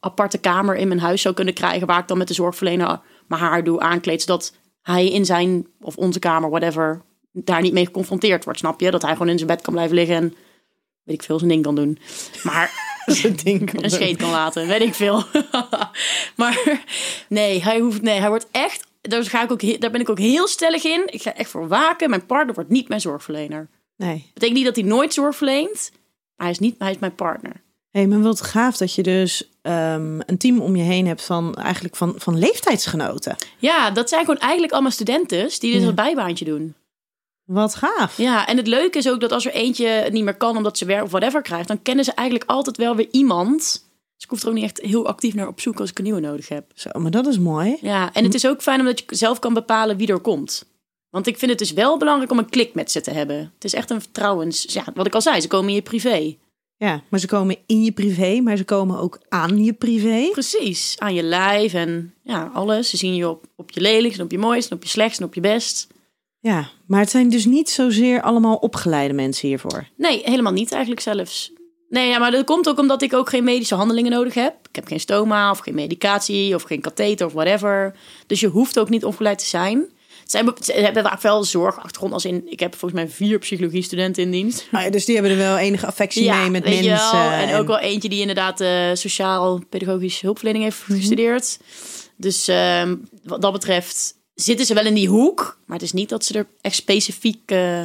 [0.00, 1.86] aparte kamer in mijn huis zou kunnen krijgen...
[1.86, 4.22] waar ik dan met de zorgverlener mijn haar doe, aankleed...
[4.22, 7.02] zodat hij in zijn of onze kamer, whatever...
[7.32, 8.90] daar niet mee geconfronteerd wordt, snap je?
[8.90, 10.34] Dat hij gewoon in zijn bed kan blijven liggen en...
[11.02, 11.98] weet ik veel, zijn ding kan doen.
[12.42, 12.70] Maar
[13.06, 15.22] een scheet kan laten, weet ik veel.
[16.36, 16.82] maar
[17.28, 20.18] nee, hij hoeft, nee, hij wordt echt, daar, ga ik ook, daar ben ik ook
[20.18, 21.02] heel stellig in.
[21.06, 22.10] Ik ga echt voor waken.
[22.10, 23.68] Mijn partner wordt niet mijn zorgverlener.
[23.96, 24.30] Nee.
[24.34, 25.90] betekent niet dat hij nooit zorg verleent,
[26.36, 27.62] maar hij is, niet, hij is mijn partner.
[27.90, 31.54] hey, maar wat gaaf dat je dus ehm, een team om je heen hebt van
[31.54, 33.36] eigenlijk van, van leeftijdsgenoten.
[33.58, 35.86] Ja, dat zijn gewoon eigenlijk allemaal studenten die dit Ja.
[35.86, 36.74] als bijbaantje doen.
[37.44, 38.16] Wat gaaf.
[38.16, 40.78] Ja, en het leuke is ook dat als er eentje het niet meer kan omdat
[40.78, 43.84] ze werk of whatever krijgt, dan kennen ze eigenlijk altijd wel weer iemand.
[44.14, 46.04] Dus ik hoef er ook niet echt heel actief naar op zoek als ik een
[46.04, 46.70] nieuwe nodig heb.
[46.74, 47.76] Zo, maar dat is mooi.
[47.80, 50.64] Ja, en het is ook fijn omdat je zelf kan bepalen wie er komt.
[51.10, 53.36] Want ik vind het dus wel belangrijk om een klik met ze te hebben.
[53.54, 54.64] Het is echt een vertrouwens...
[54.68, 56.36] Ja, wat ik al zei, ze komen in je privé.
[56.76, 60.28] Ja, maar ze komen in je privé, maar ze komen ook aan je privé.
[60.30, 62.90] Precies, aan je lijf en ja, alles.
[62.90, 65.20] Ze zien je op, op je lelijkst en op je mooist en op je slechtst
[65.20, 65.86] en op je best.
[66.40, 69.88] Ja, maar het zijn dus niet zozeer allemaal opgeleide mensen hiervoor.
[69.96, 71.52] Nee, helemaal niet eigenlijk zelfs.
[71.94, 74.54] Nee, ja, maar dat komt ook omdat ik ook geen medische handelingen nodig heb.
[74.68, 77.94] Ik heb geen stoma of geen medicatie of geen katheter of whatever.
[78.26, 79.84] Dus je hoeft ook niet opgeleid te zijn.
[80.26, 82.42] Ze hebben vaak wel zorgachtergrond als in...
[82.50, 84.66] Ik heb volgens mij vier psychologie-studenten in dienst.
[84.72, 87.32] Ah, ja, dus die hebben er wel enige affectie mee met mensen.
[87.32, 90.98] En ook wel eentje die inderdaad eh, sociaal-pedagogische hulpverlening heeft Mhm.
[90.98, 91.58] gestudeerd.
[92.16, 95.58] Dus ehm, wat dat betreft zitten ze wel in die hoek.
[95.66, 97.50] Maar het is niet dat ze er echt specifiek...
[97.50, 97.82] eh,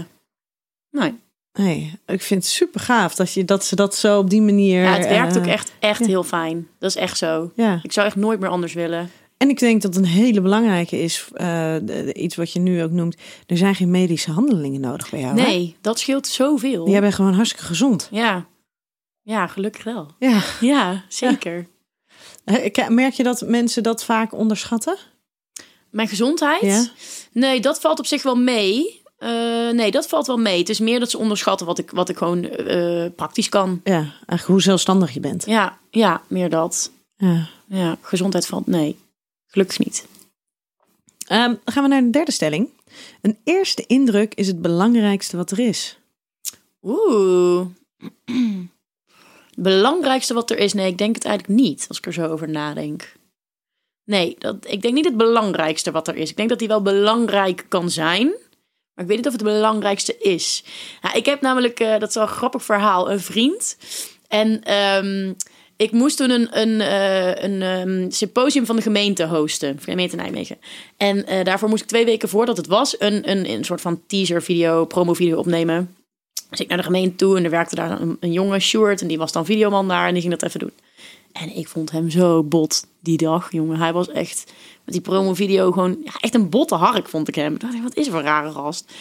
[0.91, 1.13] nee.
[1.53, 4.83] Nee, ik vind het super gaaf dat, je, dat ze dat zo op die manier...
[4.83, 6.05] Ja, het werkt eh, ook echt, echt ja.
[6.05, 6.67] heel fijn.
[6.79, 7.51] Dat is echt zo.
[7.55, 9.11] Ja, Ik zou echt nooit meer anders willen.
[9.37, 11.75] en ik denk dat een hele belangrijke is, eh,
[12.13, 13.15] iets wat je nu ook noemt.
[13.47, 15.39] Er zijn geen medische handelingen nodig bij jou.
[15.39, 15.45] hè?
[15.47, 16.89] Nee, dat scheelt zoveel.
[16.89, 18.07] Jij bent gewoon hartstikke gezond.
[18.11, 18.45] Ja.
[19.21, 20.07] Ja, gelukkig wel.
[20.19, 20.41] Ja.
[20.59, 21.67] Ja, zeker.
[22.43, 24.97] Eh, Merk je dat mensen dat vaak onderschatten?
[25.89, 26.61] Mijn gezondheid?
[26.61, 26.85] Ja.
[27.31, 28.98] Nee, dat valt op zich wel mee.
[29.19, 30.59] Eh, nee, dat valt wel mee.
[30.59, 33.81] Het is meer dat ze onderschatten wat ik, wat ik gewoon eh, praktisch kan.
[33.83, 35.45] Ja, eigenlijk hoe zelfstandig je bent.
[35.45, 36.91] Ja, ja, meer dat.
[37.15, 37.49] Ja.
[37.67, 38.97] Ja, gezondheid valt nee.
[39.47, 40.07] Gelukkig niet.
[41.27, 42.69] Ehm, dan gaan we naar de derde stelling.
[43.21, 45.97] Een eerste indruk is het belangrijkste wat er is.
[46.81, 47.65] Oeh.
[49.55, 50.73] belangrijkste wat er is?
[50.73, 53.13] Nee, ik denk het eigenlijk niet, als ik er zo over nadenk.
[54.05, 56.29] Nee, dat, ik denk niet het belangrijkste wat er is.
[56.29, 58.33] Ik denk dat die wel belangrijk kan zijn.
[58.99, 60.63] Ik weet niet of het het belangrijkste is.
[61.01, 63.77] Ja, ik heb namelijk, eh, dat is wel een grappig verhaal, een vriend.
[64.27, 65.33] En ehm,
[65.75, 69.67] ik moest toen een, een, eh, een ehm, symposium van de gemeente hosten.
[69.67, 70.57] Van de gemeente Nijmegen.
[70.97, 72.95] En eh, daarvoor moest ik twee weken voordat het was...
[72.99, 75.95] een, een, een soort van teaser video, promo video opnemen.
[76.49, 79.17] Dus ik naar de gemeente toe en er werkte daar een, een jonge en die
[79.17, 80.73] was dan videoman daar en die ging dat even doen.
[81.39, 83.77] En ik vond hem zo bot die dag, jongen.
[83.77, 84.53] Hij was echt
[84.85, 87.53] met die promo-video gewoon ja, echt een botte hark, vond ik hem.
[87.53, 88.91] Ik dacht, wat is voor een rare gast?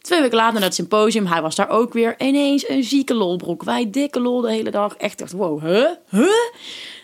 [0.00, 2.20] Twee weken later naar het symposium, hij was daar ook weer.
[2.20, 3.62] Ineens een zieke lolbroek.
[3.62, 4.96] Wij dikke lol de hele dag.
[4.96, 5.86] Echt dacht, wow, huh?
[6.08, 6.20] Huh?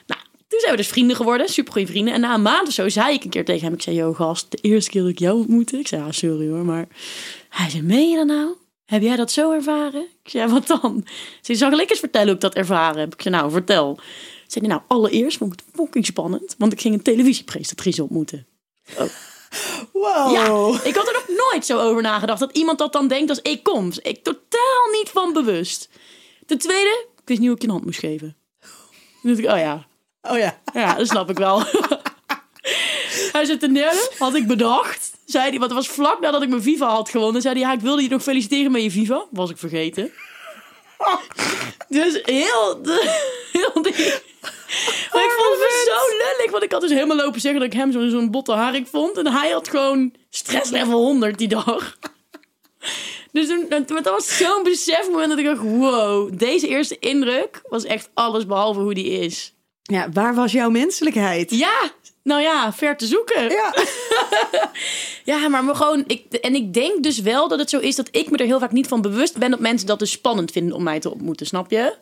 [0.07, 2.15] Nou, toen zijn we dus vrienden geworden, supergoeie vrienden.
[2.15, 4.13] En na een maand of zo zei ik een keer tegen hem, ik zei, yo
[4.13, 5.79] gast, de eerste keer dat ik jou ontmoette.
[5.79, 6.87] Ik zei, ja, sorry hoor, maar...
[7.49, 8.55] Hij zei, meen je dat nou?
[8.85, 10.07] Heb jij dat zo ervaren?
[10.23, 11.07] Ik zei, wat dan?
[11.41, 13.15] Ze zal ik eens vertellen hoe ik dat ervaren heb.
[13.15, 13.99] Ik zei, nou, vertel.
[14.55, 18.47] Zei nou, allereerst vond ik het fucking spannend, want ik ging een televisiepresentatrice ontmoeten.
[19.93, 20.33] Wow.
[20.33, 23.43] Ja, ik had er nog nooit zo over nagedacht dat iemand dat dan denkt als
[23.43, 23.91] ik kom.
[24.03, 25.89] Ik totaal niet van bewust.
[26.47, 28.37] Ten tweede, ik wist niet hoe ik je een hand moest geven.
[29.23, 29.87] Toen dacht ik, oh ja,
[30.31, 30.61] Oh ja.
[30.73, 31.63] ja, dat snap ik wel.
[33.33, 35.13] hij zit ten derde, had ik bedacht.
[35.25, 37.43] Zei hij, want het was vlak nadat ik mijn Viva had gewonnen.
[37.43, 39.27] Zei hij, ja, ik wilde je nog feliciteren met je Viva.
[39.31, 40.13] Was ik vergeten.
[41.89, 42.81] Dus heel,
[43.53, 43.95] heel die...
[45.37, 48.11] Vond het zo lullig, want ik had dus helemaal lopen zeggen dat ik hem zo'n
[48.11, 49.17] zo'n botte harik vond.
[49.17, 51.97] En hij had gewoon stress level 100 die dag.
[53.33, 58.11] Dus toen, dat was zo'n besefmoment dat ik dacht, wow, deze eerste indruk was echt
[58.15, 59.55] alles behalve hoe die is.
[59.83, 61.51] Ja, waar was jouw menselijkheid?
[61.51, 61.91] Ja,
[62.23, 63.51] nou ja, ver te zoeken.
[63.51, 63.75] Ja.
[65.25, 66.05] Ja, maar gewoon.
[66.07, 68.59] Ik, en ik denk dus wel dat het zo is dat ik me er heel
[68.59, 71.47] vaak niet van bewust ben dat mensen dat dus spannend vinden om mij te ontmoeten,
[71.47, 71.95] snap je?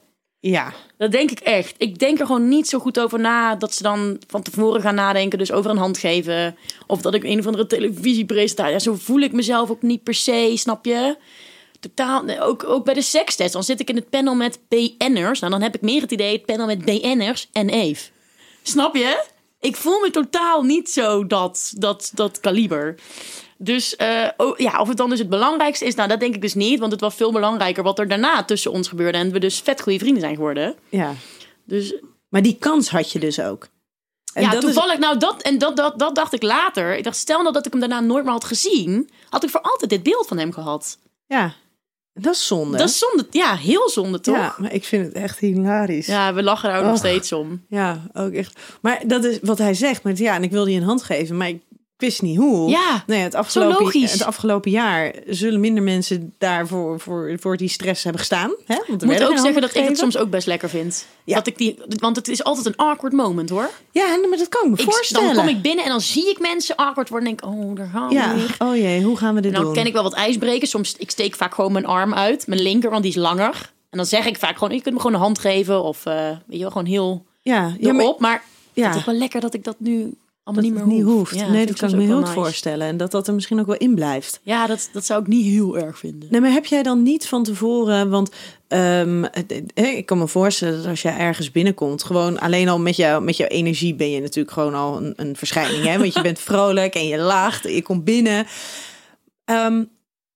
[0.42, 0.72] Ja.
[0.98, 1.74] Dat denk ik echt.
[1.78, 4.94] Ik denk er gewoon niet zo goed over na dat ze dan van tevoren gaan
[4.94, 6.56] nadenken, dus over een hand geven.
[6.86, 8.72] Of dat ik een of andere televisiepresentatie.
[8.72, 11.16] Ja, zo voel ik mezelf ook niet per se, snap je?
[11.80, 12.40] Totaal.
[12.40, 13.52] Ook, ook bij de sekstest.
[13.52, 15.40] Dan zit ik in het panel met BN'ers.
[15.40, 18.10] Nou, dan heb ik meer het idee, het panel met BN'ers en Eve.
[18.62, 19.24] Snap je?
[19.60, 22.94] Ik voel me totaal niet zo dat, dat, dat kaliber.
[23.64, 26.40] Dus eh, oh, ja, of het dan dus het belangrijkste is, nou dat denk ik
[26.40, 26.78] dus niet.
[26.80, 29.18] Want het was veel belangrijker wat er daarna tussen ons gebeurde.
[29.18, 30.74] En we dus vet goede vrienden zijn geworden.
[30.88, 31.14] ja.
[31.66, 31.94] Dus
[32.28, 33.68] Maar die kans had je dus ook.
[34.34, 36.96] En ja, dat is- toevallig, nou dat, en dat, dat, dat dacht ik later.
[36.96, 39.10] Ik dacht, stel nou dat ik hem daarna nooit meer had gezien.
[39.28, 40.98] Had ik voor altijd dit beeld van hem gehad.
[41.26, 41.54] Ja.
[42.14, 42.76] Dat is zonde.
[42.78, 44.36] Dat is zonde, ja, heel zonde toch?
[44.36, 46.06] Ja, maar ik vind het echt hilarisch.
[46.06, 46.98] Ja, we lachen daar ook nog Och.
[46.98, 47.64] steeds om.
[47.68, 48.60] Ja, ook echt.
[48.80, 50.02] Maar dat is wat hij zegt.
[50.02, 51.62] Met, ja, en ik wilde je een hand geven, maar ik
[52.02, 52.70] wist niet hoe.
[52.70, 58.02] Ja, nee, het afgelopen, het afgelopen jaar zullen minder mensen daarvoor voor, voor die stress
[58.02, 58.54] hebben gestaan.
[58.66, 58.76] Hè?
[58.88, 61.06] Want Ik moet ook zeggen dat ik het soms ook best lekker vind.
[61.24, 61.34] Ja.
[61.34, 63.70] Dat ik die, want het is altijd een awkward moment hoor.
[63.90, 65.34] Ja, maar dat kan ik me Ik, voorstellen.
[65.34, 67.88] dan kom ik binnen en dan zie ik mensen awkward worden en denk oh, daar
[67.92, 68.56] gaan we Ja, weer.
[68.58, 69.72] oh jee, hoe gaan we dit dan doen?
[69.72, 70.68] ken ik wel wat ijsbreken.
[70.68, 73.72] Soms ik steek vaak gewoon mijn arm uit, mijn linker, want die is langer.
[73.90, 76.14] En dan zeg ik vaak gewoon, je kunt me gewoon een hand geven of eh,
[76.14, 79.64] weet je wel, gewoon heel ja, maar, Maar ja, het is wel lekker dat ik
[79.64, 81.30] dat nu allemaal dat niet meer niet hoef.
[81.30, 81.34] hoeft.
[81.34, 82.32] Ja, nee, dat kan ik me heel nice.
[82.32, 82.86] voorstellen.
[82.86, 84.40] En dat dat er misschien ook wel in blijft.
[84.42, 86.28] Ja, dat, dat zou ik niet heel erg vinden.
[86.30, 88.30] Nee, maar heb jij dan niet van tevoren, want
[88.68, 92.96] ehm, eh, ik kan me voorstellen dat als jij ergens binnenkomt, gewoon alleen al met,
[92.96, 95.84] jou, met jouw energie ben je natuurlijk gewoon al een, een verschijning.
[95.84, 95.98] Hè?
[95.98, 98.46] Want je bent vrolijk en je lacht en je komt binnen.
[99.44, 99.84] Ehm,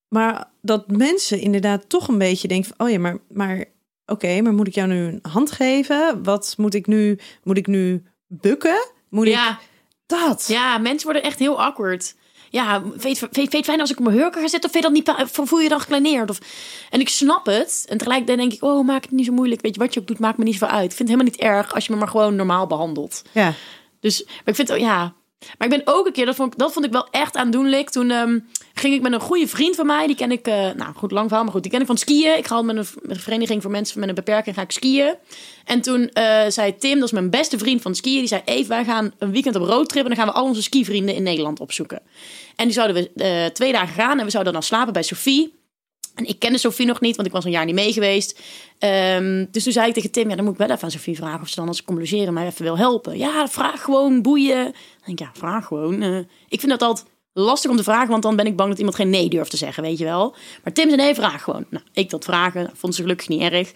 [0.09, 3.65] maar dat mensen inderdaad toch een beetje denken van, oh ja, maar, maar
[4.07, 6.23] oké, maar moet ik jou nu een hand geven?
[6.23, 8.91] Wat moet ik nu, moet ik nu bukken?
[9.09, 9.59] Moet ik Ja,
[10.07, 10.45] dat?
[10.49, 12.15] ja, mensen worden echt heel awkward.
[12.51, 14.71] Ja, je het fijn als ik op mijn hurken ga zitten?
[14.71, 16.31] Of je dat niet, voel je dan gekleineerd?
[16.31, 16.39] Of,
[16.91, 17.85] en ik snap het.
[17.89, 19.61] En tegelijkertijd denk ik, oh, maak het niet zo moeilijk.
[19.61, 20.91] Weet je, wat je ook doet, maakt me niet zo uit.
[20.91, 23.23] Ik vind het helemaal niet erg als je me maar gewoon normaal behandelt.
[23.33, 23.55] Ja.
[24.01, 25.15] Dus, maar ik vind het, ja.
[25.39, 27.91] Maar ik ben ook een keer, dat vond ik, dat vond ik wel echt aandoenlijk.
[27.91, 28.39] Toen ehm,
[28.75, 31.27] ging ik met een goede vriend van mij, die ken ik, eh, nou goed, lang
[31.27, 32.37] verhaal, maar goed, die ken ik van skiën.
[32.39, 35.15] Ik ga altijd met een, vereniging voor mensen met een beperking, ga ik skiën.
[35.65, 38.69] En toen eh, zei Tim, dat is mijn beste vriend van skiën, die zei, Eve,
[38.69, 41.61] wij gaan een weekend op roadtrip en dan gaan we al onze skivrienden in Nederland
[41.61, 42.01] opzoeken.
[42.57, 45.56] En die zouden we eh, twee dagen gaan en we zouden dan slapen bij Sophie.
[46.17, 48.41] En ik kende Sophie nog niet, want ik was een jaar niet mee geweest.
[48.79, 51.17] Ehm, dus toen zei ik tegen Tim, ja, dan moet ik wel even aan Sophie
[51.17, 53.19] vragen of ze dan als ik kom logeren mij even wil helpen.
[53.19, 54.75] Ja, vraag gewoon, boeien.
[55.05, 56.03] Denk ja, vraag gewoon.
[56.03, 58.79] Eh, ik vind dat altijd lastig om te vragen, want dan ben ik bang dat
[58.79, 60.35] iemand geen nee durft te zeggen, weet je wel.
[60.65, 61.65] Maar Tim zei, nee, vraag gewoon.
[61.71, 63.73] Nou, ik dat vragen, vond ze gelukkig niet erg.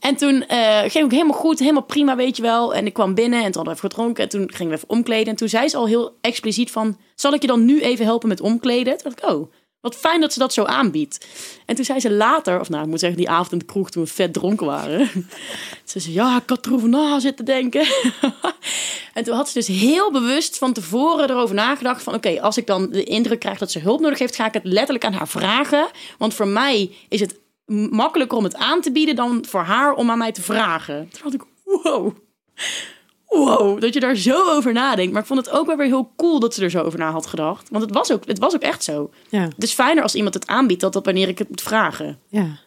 [0.00, 2.74] En toen eh, ging ik helemaal goed, helemaal prima, weet je wel.
[2.74, 4.22] En ik kwam binnen en toen hadden we even gedronken.
[4.22, 5.26] En toen gingen we even omkleden.
[5.26, 6.98] En toen zei ze al heel expliciet van...
[7.14, 8.96] zal ik je dan nu even helpen met omkleden?
[8.98, 9.52] Toen dacht ik, oh,
[9.84, 11.26] Wat fijn dat ze dat zo aanbiedt.
[11.66, 13.90] En toen zei ze later, of nou, ik moet zeggen, die avond in de kroeg
[13.90, 15.10] toen we vet dronken waren.
[15.84, 17.86] Ze zei, ja, ik had erover na zitten denken.
[19.14, 22.14] en toen had ze dus heel bewust van tevoren erover nagedacht van...
[22.14, 24.36] oké, als ik dan de indruk krijg dat ze hulp nodig heeft...
[24.36, 25.88] ga ik het letterlijk aan haar vragen.
[26.18, 27.40] Want voor mij is het
[27.90, 29.16] makkelijker om het aan te bieden...
[29.16, 31.08] dan voor haar om aan mij te vragen.
[31.10, 32.16] Toen had ik, wow
[33.34, 35.12] wow, dat je daar zo over nadenkt.
[35.12, 37.10] Maar ik vond het ook wel weer heel cool dat ze er zo over na
[37.10, 37.68] had gedacht.
[37.70, 39.10] Want het was ook, het was ook echt zo.
[39.28, 39.40] Ja.
[39.40, 42.18] Het is fijner als iemand het aanbiedt dan dat wanneer ik het moet vragen.
[42.28, 42.58] Ja.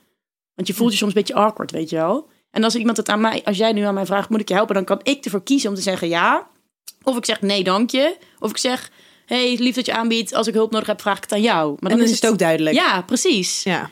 [0.53, 2.29] Want je voelt je soms een beetje awkward, weet je wel.
[2.51, 4.53] En als iemand het aan mij, als jij nu aan mij vraagt, moet ik je
[4.53, 6.47] helpen, dan kan ik ervoor kiezen om te zeggen ja.
[7.03, 8.17] Of ik zeg nee, dank je.
[8.39, 8.91] Of ik zeg,
[9.25, 10.33] hey, lief dat je aanbiedt.
[10.33, 11.77] Als ik hulp nodig heb, vraag ik het aan jou.
[11.79, 12.75] Maar En dan is het ook duidelijk.
[12.75, 13.63] Ja, precies.
[13.63, 13.89] Ja.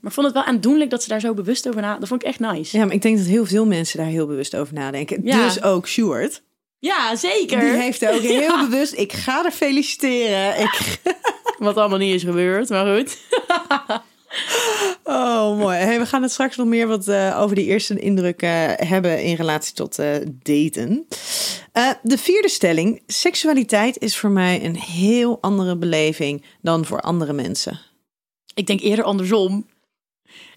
[0.00, 1.98] Maar ik vond het wel aandoenlijk dat ze daar zo bewust over na.
[1.98, 2.76] Dat vond ik echt nice.
[2.78, 5.20] ja, maar ik denk dat heel veel mensen daar heel bewust over nadenken.
[5.24, 5.44] Ja.
[5.44, 6.42] Dus ook Stuart.
[6.78, 7.60] Ja, zeker.
[7.60, 8.68] Die heeft ook heel Ja.
[8.68, 8.92] bewust.
[8.92, 10.60] Ik ga er feliciteren.
[10.60, 11.00] Ik...
[11.58, 13.16] Wat allemaal niet is gebeurd, maar goed.
[15.04, 15.76] Oh, mooi.
[15.78, 19.22] Hey, we gaan het straks nog meer wat eh, over die eerste indruk eh, hebben
[19.22, 21.06] in relatie tot eh, daten.
[22.02, 23.02] De vierde stelling.
[23.06, 27.80] Seksualiteit is voor mij een heel andere beleving dan voor andere mensen.
[28.54, 29.66] Ik denk eerder andersom.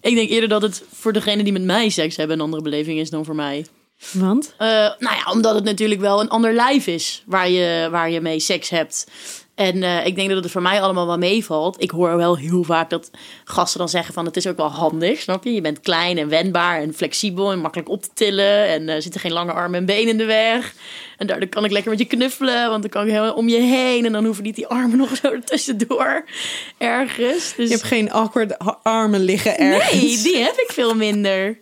[0.00, 2.98] Ik denk eerder dat het voor degene die met mij seks hebben een andere beleving
[2.98, 3.66] is dan voor mij.
[4.12, 4.54] Want?
[4.58, 4.68] Eh,
[4.98, 8.40] nou ja, omdat het natuurlijk wel een ander lijf is waar je, waar je mee
[8.40, 9.06] seks hebt.
[9.54, 11.82] En eh, ik denk dat het voor mij allemaal wel meevalt.
[11.82, 13.10] Ik hoor wel heel vaak dat
[13.44, 15.54] gasten dan zeggen van het is ook wel handig, snap je?
[15.54, 18.66] Je bent klein en wendbaar en flexibel en makkelijk op te tillen.
[18.66, 20.74] En er zitten geen lange armen en benen in de weg.
[21.18, 23.60] En daardoor kan ik lekker met je knuffelen, want dan kan ik helemaal om je
[23.60, 24.06] heen.
[24.06, 26.24] En dan hoeven niet die armen nog zo ertussendoor
[26.78, 27.54] ergens.
[27.56, 27.68] Dus...
[27.68, 30.02] Je hebt geen awkward armen liggen ergens.
[30.02, 31.58] Nee, die heb ik veel minder.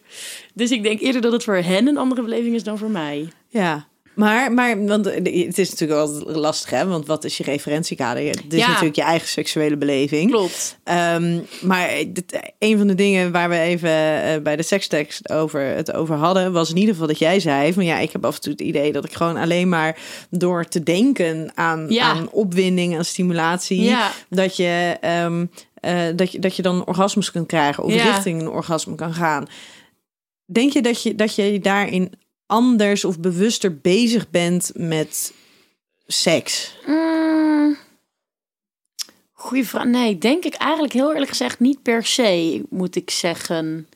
[0.54, 3.28] Dus ik denk eerder dat het voor hen een andere beleving is dan voor mij.
[3.48, 3.88] Ja.
[4.20, 6.86] Maar, maar want het is natuurlijk altijd lastig, hè?
[6.86, 8.22] Want wat is je referentiekader?
[8.26, 8.66] Het is Ja.
[8.68, 10.30] natuurlijk je eigen seksuele beleving.
[10.30, 10.78] Klopt.
[10.84, 15.60] Ehm, maar dit, een van de dingen waar we even eh, bij de sekstekst over
[15.60, 18.34] het over hadden, was in ieder geval dat jij zei van ja, ik heb af
[18.34, 19.98] en toe het idee dat ik gewoon alleen maar
[20.30, 22.04] door te denken aan, Ja.
[22.04, 24.10] aan opwinding, aan stimulatie, Ja.
[24.28, 28.48] dat je ehm, eh, dat je dat je dan orgasmes kunt krijgen of richting een
[28.50, 29.46] orgasme kan gaan.
[30.52, 32.12] Denk je dat je dat je daarin
[32.50, 35.32] anders of bewuster bezig bent met
[36.06, 36.76] seks?
[36.86, 37.76] Mm.
[39.32, 39.84] Goeie vraag.
[39.84, 43.88] Nee, denk ik eigenlijk heel eerlijk gezegd niet per se, moet ik zeggen.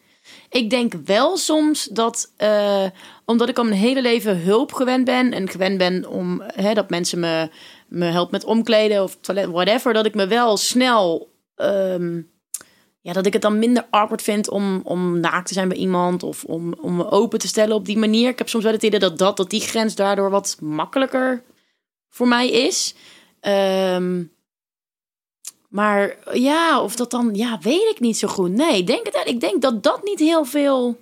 [0.48, 2.84] Ik denk wel soms dat, eh,
[3.24, 6.90] omdat ik al mijn hele leven hulp gewend ben en gewend ben om hè, dat
[6.90, 7.48] mensen me,
[7.88, 12.20] me helpen met omkleden of toilet, whatever, dat ik me wel snel, ehm,
[13.04, 16.22] ja, dat ik het dan minder awkward vind om, om naakt te zijn bij iemand
[16.22, 18.28] of om, om me open te stellen op die manier.
[18.28, 21.42] Ik heb soms wel het idee dat, dat, dat die grens daardoor wat makkelijker
[22.08, 22.94] voor mij is.
[23.40, 24.22] Ehm,
[25.68, 28.50] maar ja, of dat dan, ja, weet ik niet zo goed.
[28.50, 31.00] Nee, ik denk, het, ik denk dat dat niet heel veel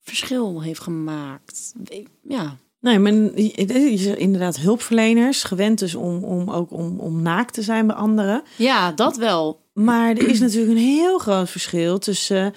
[0.00, 1.74] verschil heeft gemaakt.
[2.22, 3.00] Ja, Nee,
[3.90, 7.96] je zegt inderdaad hulpverleners, gewend dus om, om ook om, om naakt te zijn bij
[7.96, 8.42] anderen.
[8.56, 9.63] ja dat wel.
[9.74, 12.50] Maar er is natuurlijk een heel groot verschil tussen eh,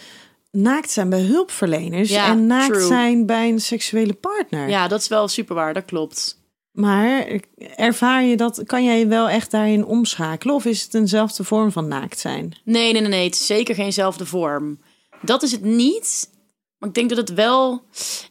[0.52, 2.88] naakt zijn bij hulpverleners Ja, en naakt true.
[2.88, 4.70] zijn bij een seksuele partner.
[4.70, 6.46] Ja, dat is wel super waar, dat klopt.
[6.72, 7.42] Maar
[7.76, 10.56] ervaar je dat, kan jij je wel echt daarin omschakelen?
[10.56, 12.54] Of is het eenzelfde vorm van naakt zijn?
[12.64, 14.80] Nee, nee, nee, nee, het is zeker geenzelfde vorm.
[15.22, 16.30] Dat is het niet.
[16.78, 17.82] Maar ik denk dat het wel.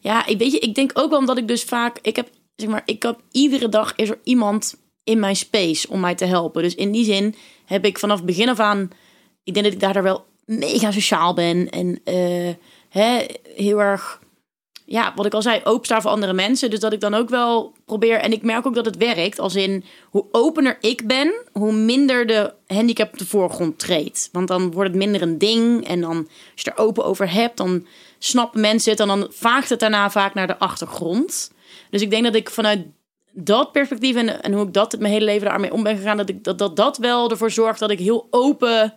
[0.01, 1.99] Ja, ik weet je, ik denk ook wel omdat ik dus vaak.
[2.01, 5.99] Ik heb, zeg maar, ik heb iedere dag is er iemand in mijn space om
[5.99, 6.63] mij te helpen.
[6.63, 7.35] Dus in die zin
[7.67, 8.89] heb ik vanaf begin af aan.
[9.43, 11.69] Ik denk dat ik daardoor wel mega sociaal ben.
[11.69, 12.53] En eh,
[12.89, 13.25] hè,
[13.55, 14.19] heel erg.
[14.85, 16.69] Ja, wat ik al zei, openstaan voor andere mensen.
[16.69, 18.19] Dus dat ik dan ook wel probeer.
[18.19, 19.39] En ik merk ook dat het werkt.
[19.39, 24.29] Als in hoe opener ik ben, hoe minder de handicap op de voorgrond treedt.
[24.31, 25.87] Want dan wordt het minder een ding.
[25.87, 26.17] En dan,
[26.53, 27.85] als je er open over hebt, dan
[28.19, 28.99] snappen mensen het.
[28.99, 31.51] En dan vaagt het daarna vaak naar de achtergrond.
[31.89, 32.85] Dus ik denk dat ik vanuit
[33.39, 36.29] dat perspectief en, en hoe ik dat mijn hele leven daarmee om ben gegaan, dat,
[36.29, 38.93] ik, dat, dat dat wel ervoor zorgt dat ik heel open,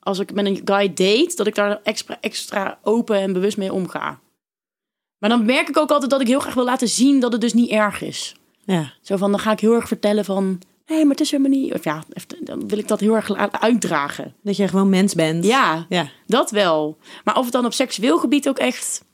[0.00, 3.72] als ik met een guy date, dat ik daar extra, extra open en bewust mee
[3.72, 4.20] omga.
[5.18, 7.40] Maar dan merk ik ook altijd dat ik heel graag wil laten zien dat het
[7.40, 8.34] dus niet erg is.
[8.64, 8.92] Ja.
[9.00, 10.60] Zo van, dan ga ik heel erg vertellen van...
[10.86, 11.74] Nee, maar het is helemaal niet...
[11.74, 12.04] Of ja,
[12.40, 14.34] dan wil ik dat heel erg uitdragen.
[14.42, 15.44] Dat jij gewoon mens bent.
[15.44, 16.08] Ja, Ja.
[16.26, 16.98] dat wel.
[17.24, 19.04] Maar of het dan op seksueel gebied ook echt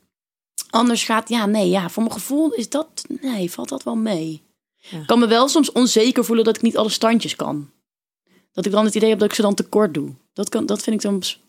[0.69, 1.29] anders gaat...
[1.29, 3.05] Ja, nee, ja, voor mijn gevoel is dat...
[3.21, 4.43] Nee, valt dat wel mee.
[4.75, 4.99] Ja.
[4.99, 7.69] Ik kan me wel soms onzeker voelen dat ik niet alle standjes kan.
[8.51, 10.13] Dat ik dan het idee heb dat ik ze dan tekort doe.
[10.33, 11.43] Dat, kan, dat vind ik soms...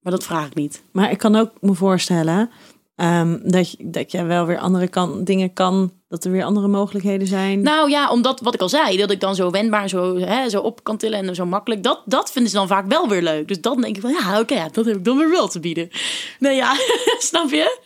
[0.00, 0.82] Maar dat vraag ik niet.
[0.90, 2.50] Maar ik kan ook me voorstellen
[2.96, 6.68] Ehm, dat, je, dat je wel weer andere kan, dingen kan, dat er weer andere
[6.68, 7.62] mogelijkheden zijn.
[7.62, 10.48] Nou ja, omdat wat ik al zei, dat ik dan zo wendbaar en zo, hè,
[10.48, 11.82] zo op kan tillen en zo makkelijk.
[11.82, 13.48] Dat, dat vinden ze dan vaak wel weer leuk.
[13.48, 15.60] Dus dan denk ik van ja, oké, ja, dat heb ik dan weer wel te
[15.60, 15.90] bieden.
[16.38, 16.76] Nee ja,
[17.18, 17.78] snap je?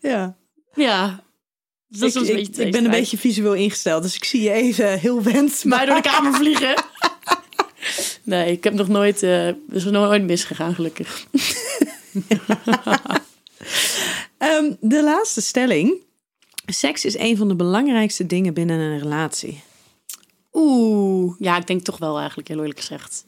[0.00, 0.36] ja.
[0.74, 1.24] Ja.
[1.88, 4.98] Dus dat ik, een ik, ben een beetje visueel ingesteld, dus ik zie je even
[4.98, 5.64] heel wens.
[5.64, 6.74] Maar door de kamer vliegen.
[8.22, 11.26] Nee, ik heb nog nooit, eh is nog nooit misgegaan, gelukkig.
[14.38, 16.04] Ehm, de laatste stelling.
[16.66, 19.62] Seks is een van de belangrijkste dingen binnen een relatie.
[20.52, 23.24] Oeh, ja, ik denk toch wel eigenlijk, heel eerlijk gezegd.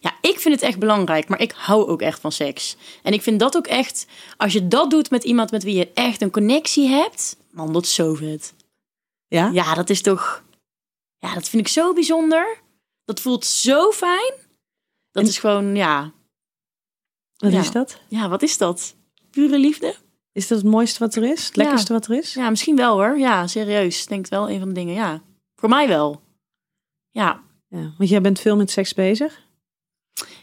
[0.00, 2.76] Ja, ik vind het echt belangrijk, maar ik hou ook echt van seks.
[3.02, 5.92] En ik vind dat ook echt, als je dat doet met iemand met wie je
[5.92, 8.54] echt een connectie hebt, man, dat is zo vet.
[9.28, 9.50] Ja?
[9.52, 10.44] Ja, dat is toch,
[11.18, 12.58] ja, dat vind ik zo bijzonder.
[13.04, 14.32] Dat voelt zo fijn.
[15.12, 16.12] Dat En- is gewoon, ja,
[17.36, 17.60] Wat Ja.
[17.60, 18.00] is dat?
[18.08, 18.94] ja, wat is dat?
[19.36, 19.94] Pure liefde?
[20.32, 21.46] Is dat het mooiste wat er is?
[21.46, 21.62] Het Ja.
[21.62, 22.34] lekkerste wat er is?
[22.34, 23.18] Ja, misschien wel hoor.
[23.18, 24.06] Ja, serieus.
[24.06, 25.20] Denk wel een van de dingen, ja.
[25.56, 26.20] Voor mij wel.
[27.10, 27.40] Ja.
[27.68, 29.40] Ja, want jij bent veel met seks bezig.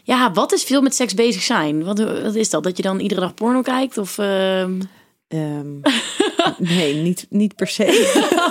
[0.02, 1.84] Ja, wat is veel met seks bezig zijn?
[1.84, 2.62] Wat, wat is dat?
[2.62, 3.98] Dat je dan iedere dag porno kijkt?
[3.98, 4.80] Of, ehm,
[5.28, 5.80] Ehm,
[6.58, 7.86] nee, niet, niet per se.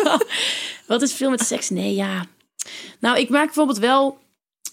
[0.87, 1.69] wat is veel met seks?
[1.69, 2.25] Nee, ja.
[2.99, 4.17] Nou, ik merk bijvoorbeeld wel...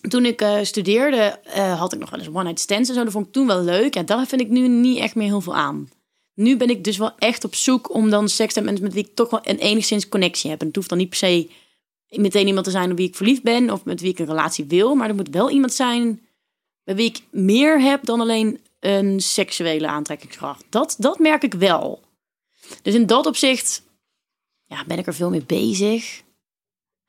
[0.09, 3.05] Toen ik eh, studeerde, eh, had ik nog wel eens one-night stands en zo.
[3.05, 3.97] Dat vond ik toen wel leuk.
[3.97, 5.89] En daar vind ik nu niet echt meer heel veel aan.
[6.35, 9.05] Nu ben ik dus wel echt op zoek om dan seks te hebben met, wie
[9.05, 10.61] ik toch wel een enigszins connectie heb.
[10.61, 11.51] En het hoeft dan niet per se
[12.09, 14.65] meteen iemand te zijn op wie ik verliefd ben of met wie ik een relatie
[14.65, 14.95] wil.
[14.95, 16.21] Maar er moet wel iemand zijn
[16.85, 20.65] bij wie ik meer heb dan alleen een seksuele aantrekkingskracht.
[20.69, 22.03] Dat, dat merk ik wel.
[22.83, 23.83] Dus in dat opzicht
[24.67, 26.23] ja, ben ik er veel mee bezig.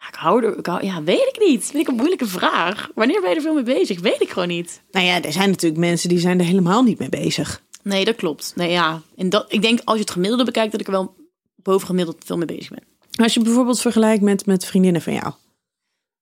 [0.01, 1.65] Ja, ik hou er, ik hou, ja, weet ik niet.
[1.65, 2.89] Vind ik een moeilijke vraag.
[2.95, 3.99] Wanneer ben je er veel mee bezig?
[3.99, 4.81] Weet ik gewoon niet.
[4.91, 7.61] nou ja, er zijn natuurlijk mensen die zijn er helemaal niet mee bezig.
[7.83, 8.53] Nee, dat klopt.
[8.55, 9.01] Nee, ja.
[9.15, 11.15] En dat, ik denk als je het gemiddelde bekijkt, dat ik er wel
[11.55, 12.83] bovengemiddeld veel mee bezig ben.
[13.23, 15.33] Als je bijvoorbeeld vergelijkt met, met vriendinnen van jou.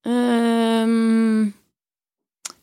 [0.02, 1.44] Ehm,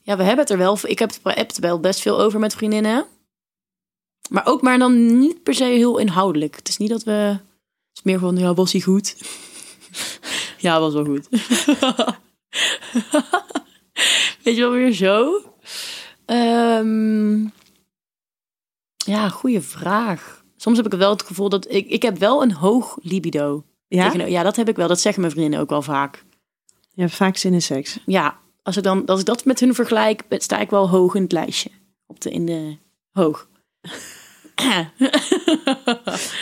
[0.03, 0.79] ja, we hebben het er wel.
[0.83, 3.07] Ik heb het wel best veel over met vriendinnen.
[4.29, 6.57] Maar ook maar dan niet per se heel inhoudelijk.
[6.57, 7.13] Het is niet dat we.
[7.13, 7.41] Het
[7.95, 9.17] is meer van, ja, was hij goed?
[10.67, 11.29] Ja, was wel goed.
[14.43, 15.43] Weet je wel weer zo?
[16.27, 17.41] Ehm,
[18.97, 20.45] ja, goede vraag.
[20.57, 23.65] Soms heb ik wel het gevoel dat ik, ik heb wel een hoog libido.
[23.89, 24.11] Ja?
[24.11, 24.89] Tegen- ja, dat heb ik wel.
[24.89, 26.25] Dat zeggen mijn vriendinnen ook wel vaak
[26.95, 27.99] Je hebt vaak zin in seks.
[28.07, 31.23] ja, als ik, dan, als ik dat met hun vergelijk, sta ik wel hoog in
[31.23, 31.71] het lijstje.
[32.07, 32.77] Op de, in de
[33.13, 33.49] hoog.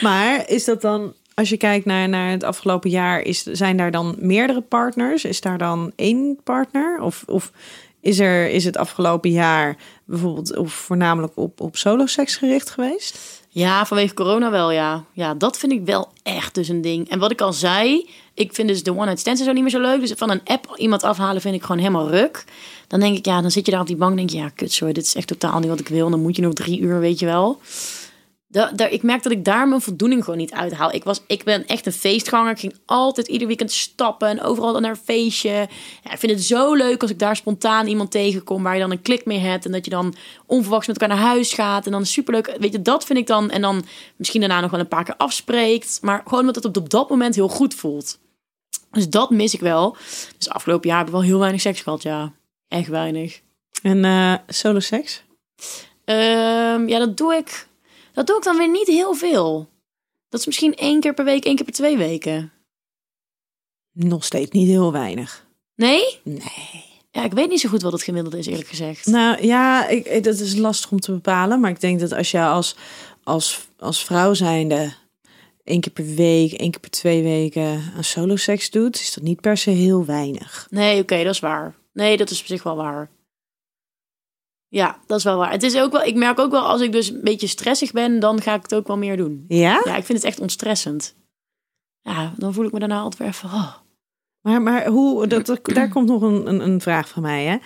[0.01, 3.91] Maar is dat dan, als je kijkt naar, naar het afgelopen jaar, is, zijn daar
[3.91, 5.25] dan meerdere partners?
[5.25, 7.01] Is daar dan één partner?
[7.01, 7.53] Of, of
[8.01, 13.43] is, er, is het afgelopen jaar bijvoorbeeld of voornamelijk op, op solo-seks gericht geweest?
[13.55, 15.05] ja, vanwege corona wel, ja.
[15.13, 17.09] Ja, dat vind ik wel echt dus een ding.
[17.09, 19.81] En wat ik al zei, ik vind dus de one-night stands zo niet meer zo
[19.81, 20.01] leuk.
[20.01, 22.45] Dus van een app iemand afhalen vind ik gewoon helemaal ruk.
[22.89, 24.49] Dan denk ik, ja, dan zit je daar op die bank en denk je, ja,
[24.49, 26.11] kut, sorry, dit is echt totaal niet wat ik wil.
[26.11, 27.61] Dan moet je nog drie uur, weet je wel.
[28.77, 30.93] Ik merk dat ik daar mijn voldoening gewoon niet uithaal.
[30.93, 32.51] Ik, was, ik ben echt een feestganger.
[32.51, 35.69] Ik ging altijd ieder weekend stappen en overal naar een feestje.
[36.03, 38.91] Ja, ik vind het zo leuk als ik daar spontaan iemand tegenkom waar je dan
[38.91, 39.65] een klik mee hebt.
[39.65, 40.15] En dat je dan
[40.47, 41.87] onverwachts met elkaar naar huis gaat.
[41.87, 42.57] En dan superleuk.
[42.59, 43.51] Weet je, dat vind ik dan.
[43.51, 43.85] En dan
[44.17, 45.99] misschien daarna nog wel een paar keer afspreekt.
[46.03, 48.19] Maar gewoon omdat het op dat moment heel goed voelt.
[48.91, 49.97] Dus dat mis ik wel.
[50.39, 52.33] Dus afgelopen jaar heb ik wel heel weinig seks gehad, ja.
[52.69, 53.41] Echt weinig.
[53.83, 55.23] En eh solo-seks?
[56.05, 57.67] Ehm, ja, dat doe ik.
[58.15, 59.69] Dat doe ik dan weer niet heel veel.
[60.29, 62.53] Dat is misschien één keer per week, één keer per twee weken.
[63.93, 65.47] Nog steeds niet heel weinig.
[65.75, 66.21] Nee?
[66.23, 66.85] Nee.
[67.11, 69.07] Ja, ik weet niet zo goed wat het gemiddelde is, eerlijk gezegd.
[69.07, 71.61] Nou ja, ik, dat is lastig om te bepalen.
[71.61, 72.77] Maar ik denk dat als je als,
[73.23, 74.95] als, als vrouw zijnde
[75.65, 79.41] één keer per week, één keer per twee weken aan solo-seks doet, is dat niet
[79.41, 80.67] per se heel weinig.
[80.71, 81.75] Nee, oké, dat is waar.
[81.93, 83.09] Nee, dat is op zich wel waar.
[84.75, 85.51] Ja, dat is wel waar.
[85.51, 88.21] Het is ook wel, ik merk ook wel als ik dus een beetje stressig ben,
[88.21, 89.45] dan ga ik het ook wel meer doen.
[89.49, 89.81] Ja?
[89.85, 91.15] Ja, ik vind het echt ontstressend.
[92.01, 93.49] Ja, dan voel ik me daarna altijd weer even.
[93.49, 93.75] Oh.
[94.41, 97.45] Maar, maar hoe, dat, daar komt nog een, een, een vraag van mij.
[97.45, 97.57] Hè?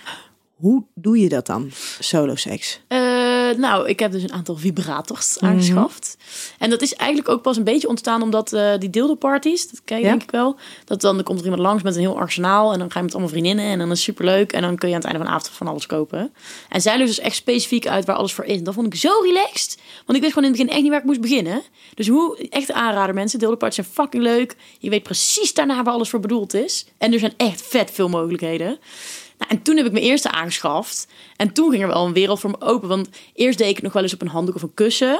[0.55, 1.69] Hoe doe je dat dan,
[1.99, 2.81] solo-seks?
[2.87, 2.98] Eh,
[3.57, 6.17] nou, ik heb dus een aantal vibrators aangeschaft.
[6.57, 9.97] En dat is eigenlijk ook pas een beetje ontstaan omdat eh, die dildo-parties, dat ken
[9.97, 10.09] je Ja.
[10.09, 12.79] denk ik wel, dat dan er komt er iemand langs met een heel arsenaal en
[12.79, 14.95] dan ga je met allemaal vriendinnen en dan is het superleuk en dan kun je
[14.95, 16.33] aan het einde van de avond van alles kopen.
[16.69, 18.57] En zij dus echt specifiek uit waar alles voor is.
[18.57, 20.89] En dat vond ik zo relaxed, want ik wist gewoon in het begin echt niet
[20.89, 21.61] waar ik moest beginnen.
[21.93, 24.55] Dus hoe, echt aanrader mensen, dildo-parties zijn fucking leuk.
[24.79, 26.85] Je weet precies daarna waar alles voor bedoeld is.
[26.97, 28.79] En er zijn echt vet veel mogelijkheden.
[29.39, 31.07] Nou, en toen heb ik mijn eerste aangeschaft.
[31.35, 32.87] En toen ging er wel een wereld voor me open.
[32.87, 35.19] Want eerst deed ik het nog wel eens op een handdoek of een kussen.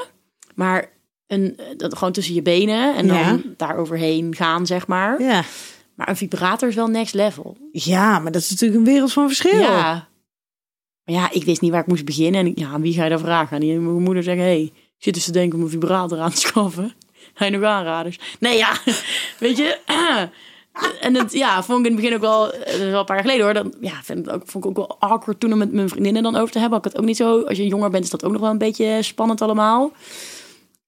[0.56, 0.92] Maar
[1.28, 3.40] een, eh, dat gewoon tussen je benen en dan Ja.
[3.58, 5.22] daar overheen gaan, zeg maar.
[5.22, 5.44] Ja.
[5.96, 7.58] Maar een vibrator is wel next level.
[7.72, 9.60] ja, maar dat is natuurlijk een wereld van verschil.
[9.60, 10.08] Ja.
[11.04, 12.40] Maar ja, ik wist niet waar ik moest beginnen.
[12.40, 13.54] En ik- ja, wie ga je daar vragen?
[13.56, 16.32] Aan die mijn moeder zeggen, hey, ik zit dus te denken om een vibrator aan
[16.32, 16.94] te schaffen.
[17.34, 18.20] Ga je nog aanraders?
[18.40, 18.78] Nee, ja,
[19.40, 19.78] weet je.
[21.02, 23.44] En het, ja, vond ik in het begin ook wel, eh, een paar jaar geleden
[23.46, 23.54] hoor.
[23.54, 26.24] Dan, ja, vind ik ook, vond ik ook wel awkward toen om met mijn vriendinnen
[26.24, 26.78] dan over te hebben.
[26.78, 28.50] Had ik het ook niet zo, als je jonger bent is dat ook nog wel
[28.50, 29.92] een beetje spannend allemaal.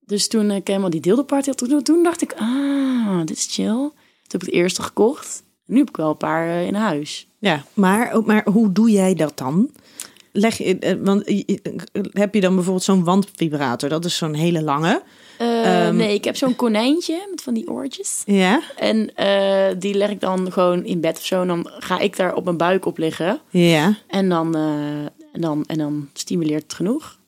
[0.05, 3.65] Dus toen ik helemaal die deeldeparty had, toen, toen dacht ik, ah, dit is chill.
[3.65, 3.91] Toen
[4.27, 5.43] heb ik het eerste gekocht.
[5.65, 7.27] Nu heb ik wel een paar eh, in huis.
[7.39, 9.69] Ja, maar, maar hoe doe jij dat dan?
[10.31, 11.23] Leg eh, want
[12.11, 13.89] heb je dan bijvoorbeeld zo'n wandvibrator?
[13.89, 15.03] Dat is zo'n hele lange.
[15.41, 15.95] Eh, Ehm.
[15.95, 18.21] nee, ik heb zo'n konijntje met van die oortjes.
[18.25, 21.41] Ja, En eh, die leg ik dan gewoon in bed of zo.
[21.41, 23.39] En dan ga ik daar op mijn buik op liggen.
[23.49, 23.97] ja.
[24.07, 24.99] En dan, eh,
[25.33, 27.19] en dan, en dan stimuleert het genoeg.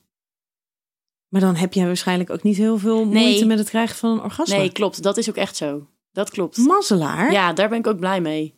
[1.28, 3.24] Maar dan heb jij waarschijnlijk ook niet heel veel Nee.
[3.24, 4.56] moeite met het krijgen van een orgasme.
[4.56, 5.02] Nee, klopt.
[5.02, 5.86] Dat is ook echt zo.
[6.12, 6.56] Dat klopt.
[6.56, 7.32] Mazzelaar?
[7.32, 8.54] Ja, daar ben ik ook blij mee.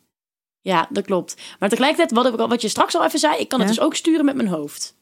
[0.61, 1.35] Ja, dat klopt.
[1.59, 3.79] Maar tegelijkertijd, wat, ik al- wat je straks al even zei, ik kan het dus
[3.79, 4.95] ook sturen met mijn hoofd.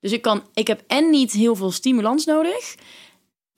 [0.00, 2.74] Dus ik, kan, ik heb en niet heel veel stimulans nodig.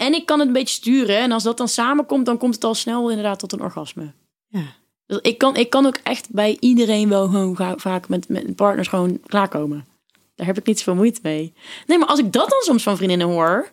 [0.01, 1.19] En ik kan het een beetje sturen.
[1.19, 4.13] En als dat dan samenkomt, dan komt het al snel inderdaad tot een orgasme.
[4.49, 4.63] Ja.
[5.07, 8.55] Dus ik kan, ik kan ook echt bij iedereen wel gewoon ga- vaak met, met
[8.57, 9.87] partners gewoon klaarkomen.
[10.35, 11.53] Daar heb ik niet zoveel moeite mee.
[11.87, 13.71] Nee, maar als ik dat dan soms van vriendinnen hoor,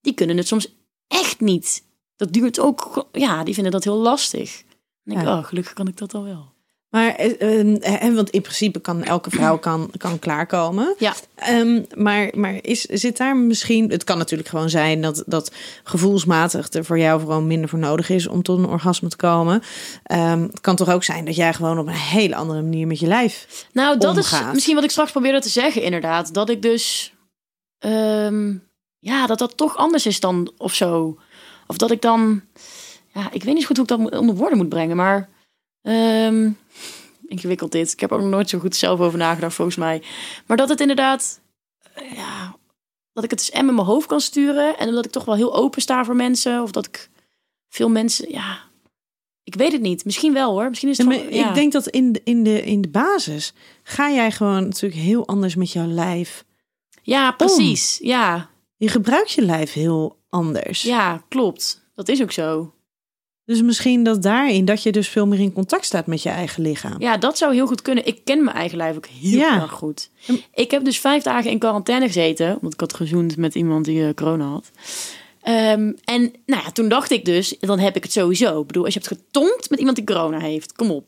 [0.00, 0.74] die kunnen het soms
[1.08, 1.84] echt niet.
[2.16, 4.62] Dat duurt ook, ja, die vinden dat heel lastig.
[4.62, 5.38] Dan denk ik, Ja.
[5.38, 6.49] oh, gelukkig kan ik dat al wel.
[6.90, 10.94] Maar, eh, want in principe kan elke vrouw kan, kan klaarkomen.
[10.98, 11.14] Ja.
[11.34, 13.90] Ehm, maar maar is, zit daar misschien...
[13.90, 15.52] Het kan natuurlijk gewoon zijn dat, dat
[15.84, 19.62] gevoelsmatig er voor jou vooral minder voor nodig is om tot een orgasme te komen.
[20.02, 22.98] Ehm, het kan toch ook zijn dat jij gewoon op een hele andere manier met
[22.98, 23.66] je lijf...
[23.72, 24.46] Nou, dat omgaat.
[24.46, 26.34] is misschien wat ik straks probeerde te zeggen, inderdaad.
[26.34, 27.14] Dat ik dus,
[28.98, 31.18] ja, dat dat toch anders is dan of zo.
[31.66, 32.42] Of dat ik dan,
[33.14, 35.28] ja, ik weet niet goed hoe ik dat onder woorden moet brengen, maar
[35.82, 36.50] ehm,
[37.26, 37.92] ingewikkeld dit.
[37.92, 40.02] Ik heb er ook nog nooit zo goed zelf over nagedacht, volgens mij.
[40.46, 41.40] Maar dat het inderdaad,
[41.94, 42.56] eh, ja,
[43.12, 45.34] dat ik het dus en met mijn hoofd kan sturen en dat ik toch wel
[45.34, 47.10] heel open sta voor mensen, of dat ik
[47.68, 48.68] veel mensen, ja.
[49.44, 50.04] Ik weet het niet.
[50.04, 50.68] Misschien wel hoor.
[50.68, 51.48] Misschien is het ja.
[51.48, 53.52] Ik denk dat in de, in, de, in de basis
[53.82, 56.44] ga jij gewoon natuurlijk heel anders met jouw lijf.
[57.02, 57.98] Ja, precies.
[58.02, 60.82] Ja, Je gebruikt je lijf heel anders.
[60.82, 61.84] Ja, klopt.
[61.94, 62.74] Dat is ook zo.
[63.44, 66.62] Dus misschien dat daarin dat je dus veel meer in contact staat met je eigen
[66.62, 67.00] lichaam.
[67.00, 68.06] Ja, dat zou heel goed kunnen.
[68.06, 69.60] Ik ken mijn eigen lijf ook heel Ja.
[69.62, 70.10] erg goed.
[70.54, 72.58] Ik heb dus vijf dagen in quarantaine gezeten.
[72.60, 74.70] Want ik had gezoend met iemand die eh, corona had.
[75.42, 78.60] Ehm, en nou ja, toen dacht ik dus, dan heb ik het sowieso.
[78.60, 81.04] Ik bedoel, als je hebt getongd met iemand die corona heeft, kom op.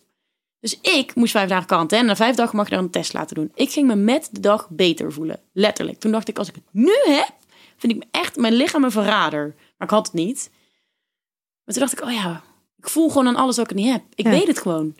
[0.60, 2.08] Dus ik moest vijf dagen quarantaine.
[2.08, 3.50] Na vijf dagen mag je daar een test laten doen.
[3.54, 5.40] Ik ging me met de dag beter voelen.
[5.52, 5.98] Letterlijk.
[6.00, 7.32] Toen dacht ik, als ik het nu heb,
[7.76, 9.54] vind ik me echt mijn lichaam een verrader.
[9.78, 10.50] Maar ik had het niet.
[11.64, 12.42] Maar toen dacht ik, oh ja,
[12.76, 14.02] ik voel gewoon aan alles dat ik niet heb.
[14.14, 14.30] Ik Ja.
[14.30, 14.94] weet het gewoon.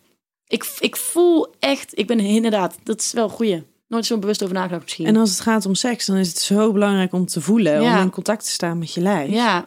[0.47, 3.63] Ik, ik voel echt, ik ben inderdaad, dat is wel goeie.
[3.89, 5.07] Nooit zo bewust over nagedacht misschien.
[5.07, 7.97] En als het gaat om seks, dan is het zo belangrijk om te voelen, Ja.
[7.97, 9.31] om in contact te staan met je lijf.
[9.31, 9.59] Ja,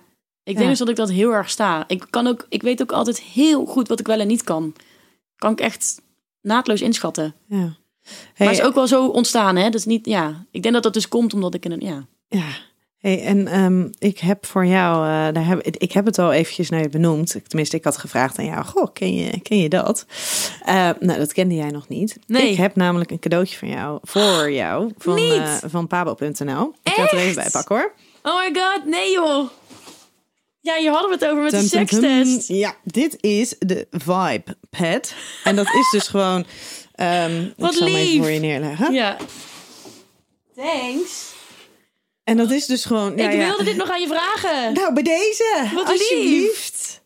[0.44, 0.58] ik Ja.
[0.58, 1.84] denk dus dat ik dat heel erg sta.
[1.88, 4.74] Ik, kan ook, ik weet ook altijd heel goed wat ik wel en niet kan.
[5.36, 6.02] Kan ik echt
[6.42, 7.36] naadloos inschatten.
[7.48, 7.58] Ja.
[7.58, 7.78] maar
[8.34, 9.64] Hey, is ook wel zo ontstaan, hè?
[9.64, 10.46] Dat is niet, ja.
[10.52, 12.06] Ik denk dat dat dus komt omdat ik in een, ja.
[12.28, 12.48] ja.
[13.06, 16.70] Hey, en ehm, ik heb voor jou, eh, daar heb, ik heb het al eventjes
[16.70, 17.36] naar je benoemd.
[17.48, 20.06] Tenminste, ik had gevraagd aan jou, goh, ken je, ken je dat?
[20.64, 22.18] Eh, nou, dat kende jij nog niet.
[22.28, 22.52] Nee.
[22.52, 26.74] Ik heb namelijk een cadeautje van jou, voor jou, van, eh, van pabo.nl.
[26.84, 27.94] Ik ga het er even bij pakken hoor.
[28.24, 29.50] Oh my god, nee joh.
[30.60, 31.88] Ja, hier hadden we het over met de Tum, tum.
[31.88, 32.48] sekstest.
[32.48, 35.14] Ja, dit is de Vibe Pad.
[35.44, 36.46] En dat is dus gewoon...
[36.96, 38.22] ehm Wat ik zal hem even lief.
[38.22, 38.94] voor je neerleggen.
[38.94, 39.18] Ja.
[40.56, 41.35] Thanks.
[42.26, 43.12] En dat is dus gewoon...
[43.12, 43.38] ik ja.
[43.38, 44.74] wilde dit nog aan je vragen.
[44.74, 45.70] Nou, bij deze.
[45.74, 47.04] Wat alsjeblieft.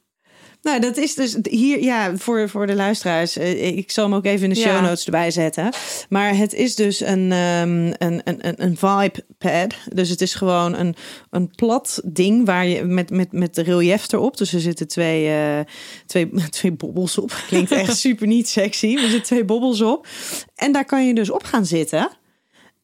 [0.62, 3.38] Nou, dat is dus hier, ja, voor, voor de luisteraars.
[3.38, 5.74] eh, Ik zal hem ook even in de show notes erbij zetten.
[6.10, 9.74] Maar het is dus een, een, een, een, een vibe pad.
[9.94, 10.96] Dus het is gewoon een,
[11.30, 14.38] een plat ding waar je met, met, met de relief erop.
[14.38, 15.60] Dus er zitten twee, eh,
[16.06, 17.44] twee, twee bobbels op.
[17.48, 18.94] Klinkt echt super niet sexy.
[18.94, 20.08] Er zitten twee bobbels op.
[20.56, 22.10] En daar kan je dus op gaan zitten.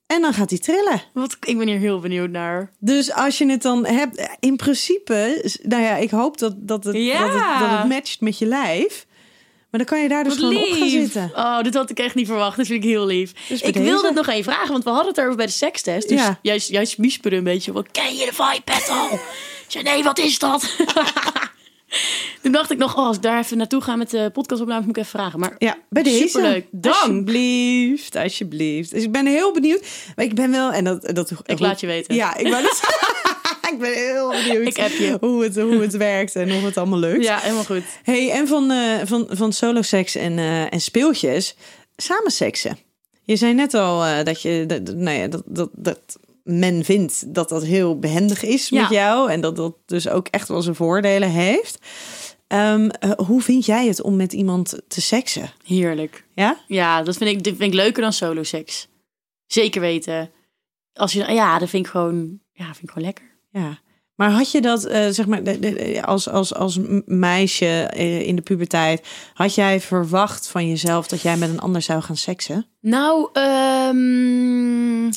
[0.08, 1.02] En dan gaat hij trillen.
[1.14, 2.72] Wat, ik ben hier heel benieuwd naar.
[2.80, 6.96] Dus als je het dan hebt, in principe, nou ja, ik hoop dat, dat, het,
[6.96, 7.20] Ja.
[7.20, 9.06] dat, het, dat het matcht met je lijf.
[9.70, 11.32] Maar dan kan je daar dus Wat gewoon op gaan zitten.
[11.36, 12.58] Oh, dit had ik echt niet verwacht.
[12.58, 13.32] Dat vind ik heel lief.
[13.48, 15.52] Dus ik wilde deze- het nog even vragen, want we hadden het erover bij de
[15.52, 16.10] sekstest.
[16.10, 16.40] Dus Ja.
[16.42, 16.86] jij, jij
[17.34, 17.72] een beetje.
[17.72, 19.10] Wat, ken je de vibe al?
[19.14, 19.20] Ik
[19.68, 20.76] zei, nee, wat is dat?
[22.42, 24.98] Toen dacht ik nog, oh, als ik daar even naartoe ga met de podcastopnames, moet
[24.98, 25.40] ik even vragen.
[25.40, 26.28] Maar Ja, bij deze.
[26.28, 26.66] Superleuk.
[26.72, 26.96] Dank.
[26.96, 28.92] Alsjeblieft, alsjeblieft.
[28.92, 29.86] Dus ik ben heel benieuwd.
[30.16, 31.10] Maar ik ben wel, en dat...
[31.16, 32.16] dat ik laat je weten.
[32.16, 32.50] Ja, ik
[33.80, 35.18] ben heel benieuwd Ik heb je.
[35.20, 37.24] Hoe, het, hoe het werkt en of het allemaal lukt.
[37.24, 37.84] Ja, helemaal goed.
[38.04, 41.56] Hey, en van, eh, van, van solo seks en, eh, en speeltjes,
[41.98, 42.78] samen seksen.
[43.24, 46.00] Je zei net al eh, dat, je, dat- nou ja, dat, dat, dat
[46.46, 49.32] men vindt dat dat heel behendig is met jou.
[49.32, 51.78] En dat dat dus ook echt wel zijn voordelen heeft.
[52.48, 55.50] Ehm, eh, hoe vind jij het om met iemand te seksen?
[55.64, 56.26] Heerlijk.
[56.36, 56.58] Ja?
[56.68, 58.88] Ja, dat vind ik, dat vind ik leuker dan solo seks.
[59.46, 60.32] Zeker weten.
[60.94, 63.26] Als je, ja, dat vind ik gewoon, ja, vind ik gewoon lekker.
[63.52, 63.80] Ja.
[64.16, 68.36] Maar had je dat, eh, zeg maar, de- de- als, als, als meisje eh, in
[68.36, 72.66] de puberteit, had jij verwacht van jezelf dat jij met een ander zou gaan seksen?
[72.82, 75.12] Nou, ehm,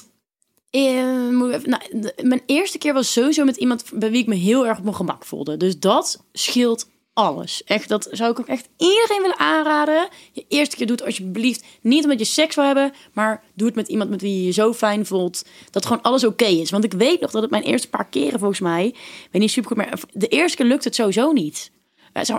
[0.71, 1.83] eh, even- nou,
[2.23, 4.97] mijn eerste keer was sowieso met iemand bij wie ik me heel erg op mijn
[4.97, 5.57] gemak voelde.
[5.57, 7.65] Dus dat scheelt alles.
[7.65, 10.09] Echt, dat zou ik ook echt iedereen willen aanraden.
[10.33, 13.89] Je eerste keer doet alsjeblieft niet omdat je seks wil hebben, maar doe het met
[13.89, 16.71] iemand met wie je je zo fijn voelt dat gewoon alles oké is.
[16.71, 18.95] Want ik weet nog dat het mijn eerste paar keren volgens mij,
[19.31, 21.71] weet niet super goed, maar de eerste keer lukt het sowieso niet.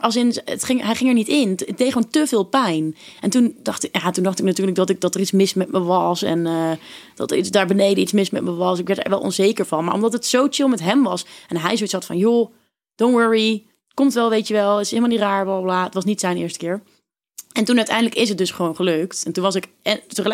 [0.01, 1.49] Als in, het ging, hij ging er niet in.
[1.49, 2.95] Het deed gewoon te veel pijn.
[3.21, 5.53] En toen dacht ik, ja, toen dacht ik natuurlijk dat, ik, dat er iets mis
[5.53, 6.21] met me was.
[6.21, 6.71] En eh,
[7.15, 8.79] dat er iets daar beneden iets mis met me was.
[8.79, 9.85] Ik werd er wel onzeker van.
[9.85, 11.25] Maar omdat het zo chill met hem was.
[11.47, 12.51] En hij zoiets had van, joh,
[12.95, 13.63] don't worry.
[13.93, 14.75] Komt wel, weet je wel.
[14.75, 15.83] Het is helemaal niet raar, bla bla.
[15.83, 16.81] Het was niet zijn eerste keer.
[17.51, 19.23] En toen uiteindelijk is het dus gewoon gelukt.
[19.25, 19.67] En toen was ik,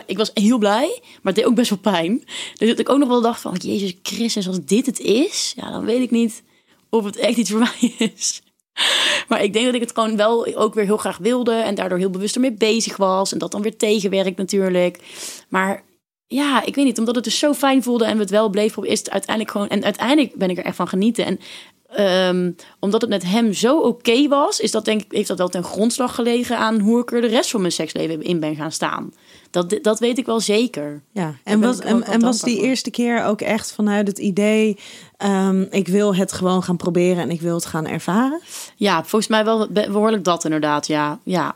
[0.06, 2.24] ik was heel blij, maar het deed ook best wel pijn.
[2.54, 5.72] Dus dat ik ook nog wel dacht van, Jezus Christus, als dit het is, ja,
[5.72, 6.44] dan weet ik niet
[6.90, 8.42] of het echt iets voor mij is.
[9.28, 11.98] Maar ik denk dat ik het gewoon wel ook weer heel graag wilde en daardoor
[11.98, 13.32] heel bewust ermee bezig was.
[13.32, 15.00] En dat dan weer tegenwerkt natuurlijk.
[15.50, 15.84] Maar
[16.28, 18.72] ja, ik weet niet, omdat het dus zo fijn voelde en we het wel bleef
[18.72, 19.68] proberen, is het uiteindelijk gewoon.
[19.68, 21.26] En uiteindelijk ben ik er echt van genieten.
[21.26, 21.40] En
[21.88, 25.50] ehm, omdat het met hem zo oké was, is dat denk ik, heeft dat wel
[25.50, 28.72] ten grondslag gelegen aan hoe ik er de rest van mijn seksleven in ben gaan
[28.72, 29.14] staan.
[29.56, 31.04] Dat, dat weet ik wel zeker.
[31.12, 32.66] Ja, en, was, en, was die voor.
[32.66, 34.78] eerste keer ook echt vanuit het idee...
[35.18, 38.42] ehm, ik wil het gewoon gaan proberen en ik wil het gaan ervaren?
[38.76, 40.88] Ja, volgens mij wel be- behoorlijk dat inderdaad.
[40.88, 41.56] Ja, ja,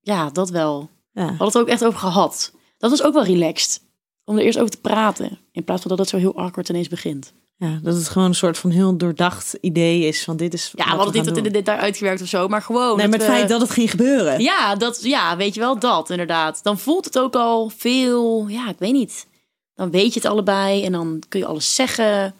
[0.00, 0.88] ja dat wel.
[1.12, 2.52] Ja, We hadden het ook echt over gehad.
[2.78, 3.80] Dat was ook wel relaxed.
[4.24, 5.38] Om er eerst over te praten.
[5.52, 7.32] In plaats van dat het zo heel awkward ineens begint.
[7.62, 10.70] Ja, dat het gewoon een soort van heel doordacht idee is van dit is Ja,
[10.70, 12.48] we wat hadden gaan dit tot in de detail uitgewerkt of zo.
[12.48, 12.96] Maar gewoon.
[12.96, 14.40] Nee, maar het we- feit dat het ging gebeuren.
[14.40, 16.62] Ja, dat, ja, weet je wel, dat inderdaad.
[16.62, 19.26] Dan voelt het ook al veel, ja, ik weet niet.
[19.74, 22.34] Dan weet je het allebei en dan kun je alles zeggen.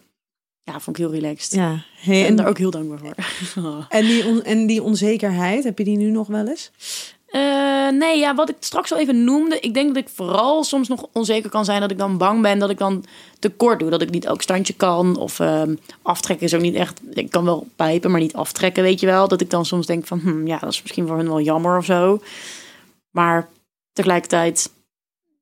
[0.63, 1.53] Ja, vond ik heel relaxed.
[1.53, 3.15] Ja, hey, ben en, daar ook heel dankbaar voor.
[3.89, 6.71] en, die on- en die onzekerheid, heb je die nu nog wel eens?
[7.33, 9.61] Eh, nee, ja, wat ik straks al even noemde.
[9.61, 11.81] Ik denk dat ik vooral soms nog onzeker kan zijn.
[11.81, 13.05] Dat ik dan bang ben dat ik dan
[13.39, 13.91] tekort doe.
[13.91, 15.17] Dat ik niet elk standje kan.
[15.17, 17.01] Of ehm, aftrekken is ook niet echt...
[17.11, 19.29] Ik kan wel pijpen, maar niet aftrekken, weet je wel.
[19.29, 20.19] Dat ik dan soms denk van...
[20.19, 22.21] Hm, ja, dat is misschien voor hun wel jammer of zo.
[23.11, 23.49] Maar
[23.93, 24.71] tegelijkertijd...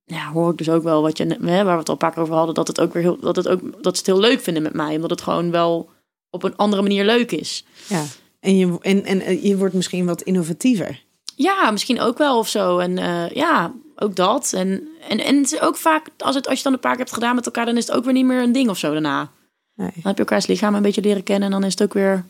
[0.04, 1.36] Ja, hoor ik dus ook wel wat je...
[1.40, 2.54] Hè, waar we het al een paar keer over hadden.
[2.54, 4.74] Dat, het ook weer heel, dat, het ook, dat ze het heel leuk vinden met
[4.74, 4.94] mij.
[4.94, 5.88] Omdat het gewoon wel
[6.30, 7.64] op een andere manier leuk is.
[7.88, 8.04] Ja.
[8.40, 11.08] En je, en, en eh, je wordt misschien wat innovatiever.
[11.42, 12.78] Ja, misschien ook wel of zo.
[12.78, 14.52] En eh, ja, ook dat.
[14.52, 17.00] En, en, en het is ook vaak, als, het, als je dan een paar keer
[17.00, 18.92] hebt gedaan met elkaar, dan is het ook weer niet meer een ding of zo
[18.92, 19.32] daarna.
[19.74, 19.90] Nee.
[19.94, 22.24] Dan heb je elkaars lichaam een beetje leren kennen en dan is het ook weer,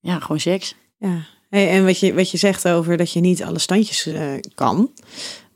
[0.00, 0.74] ja, gewoon seks.
[0.98, 1.24] Ja.
[1.48, 4.92] Hey, en wat je, wat je zegt over dat je niet alle standjes eh, kan.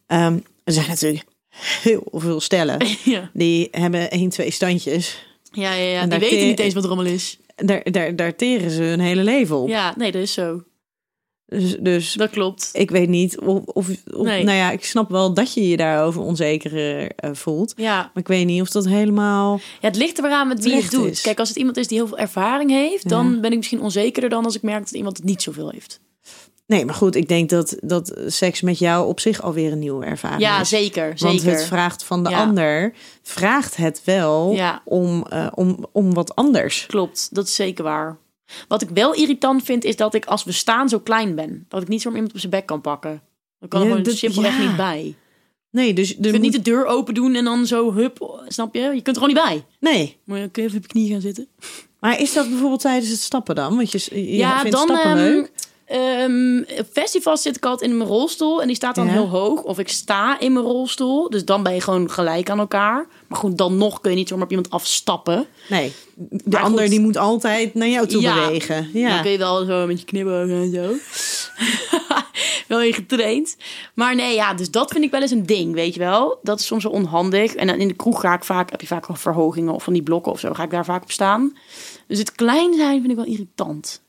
[0.07, 1.25] Ehm, er zijn natuurlijk
[1.83, 5.27] heel veel stellen ja, die hebben één, twee standjes.
[5.53, 6.01] ja, ja, ja.
[6.01, 7.39] En die weten niet eens wat allemaal is.
[7.57, 9.69] Daar, daar, daar teren ze hun hele leven op.
[9.69, 10.63] Ja, nee, dat is zo.
[11.59, 12.71] Dus, dus Dat klopt.
[12.73, 14.45] ik weet niet of, of, of- Nee.
[14.45, 17.73] nou ja, ik snap wel dat je je daarover onzeker eh, voelt.
[17.77, 17.97] Ja.
[17.97, 19.61] Maar ik weet niet of dat helemaal.
[19.81, 21.11] ja, het ligt er aan met wie je het doet.
[21.11, 21.21] is.
[21.21, 24.31] Kijk, als het iemand is die heel veel ervaring heeft, dan ben ik misschien onzekerder
[24.31, 26.01] dan als ik merk dat iemand het niet zoveel heeft.
[26.67, 30.05] Nee, maar goed, ik denk dat, dat seks met jou op zich alweer een nieuwe
[30.05, 30.69] ervaring Ja, is.
[30.69, 31.59] zeker, Want zeker.
[31.59, 32.39] het vraagt van de Ja.
[32.41, 32.93] ander,
[33.23, 34.83] vraagt het wel Ja.
[34.85, 36.87] om, eh, om, om wat anders.
[36.87, 38.17] Klopt, dat is zeker waar.
[38.69, 41.65] Wat ik wel irritant vind, is dat ik als we staan zo klein ben.
[41.69, 43.23] Dat ik niet zomaar iemand op zijn bek kan pakken.
[43.61, 44.67] Dan kan er Ja, gewoon simpelweg ja.
[44.67, 45.15] niet bij.
[45.71, 48.75] Nee, dus Je kunt moet- niet de deur open doen en dan zo, hup, snap
[48.75, 48.81] je?
[48.81, 49.65] Je kunt er gewoon niet bij.
[49.93, 51.49] Nee, Maar kun je even op je knie gaan zitten?
[52.01, 53.77] maar is dat bijvoorbeeld tijdens het stappen dan?
[53.77, 55.51] Want je, je ja, vindt dan stappen ehm, leuk.
[55.85, 59.13] ehm, op festivals zit ik altijd in mijn rolstoel en die staat dan Ja.
[59.13, 59.63] heel hoog.
[59.63, 63.07] Of ik sta in mijn rolstoel, dus dan ben je gewoon gelijk aan elkaar.
[63.35, 65.47] Maar goed, dan nog kun je niet zomaar op iemand afstappen.
[65.69, 66.91] Nee, de maar ander goed.
[66.91, 68.35] die moet altijd naar jou toe Ja.
[68.47, 68.89] bewegen.
[68.93, 70.95] Dan Ja, kun je wel zo met je knipogen en zo.
[72.69, 73.57] wel in getraind.
[73.95, 76.39] Maar nee, ja, dus dat vind ik wel eens een ding, weet je wel.
[76.43, 77.55] Dat is soms wel onhandig.
[77.55, 79.93] En dan in de kroeg ga ik vaak, heb je vaak wel verhogingen of van
[79.93, 80.53] die blokken of zo.
[80.53, 81.57] Ga ik daar vaak op staan.
[82.07, 84.03] Dus het klein zijn vind ik wel irritant.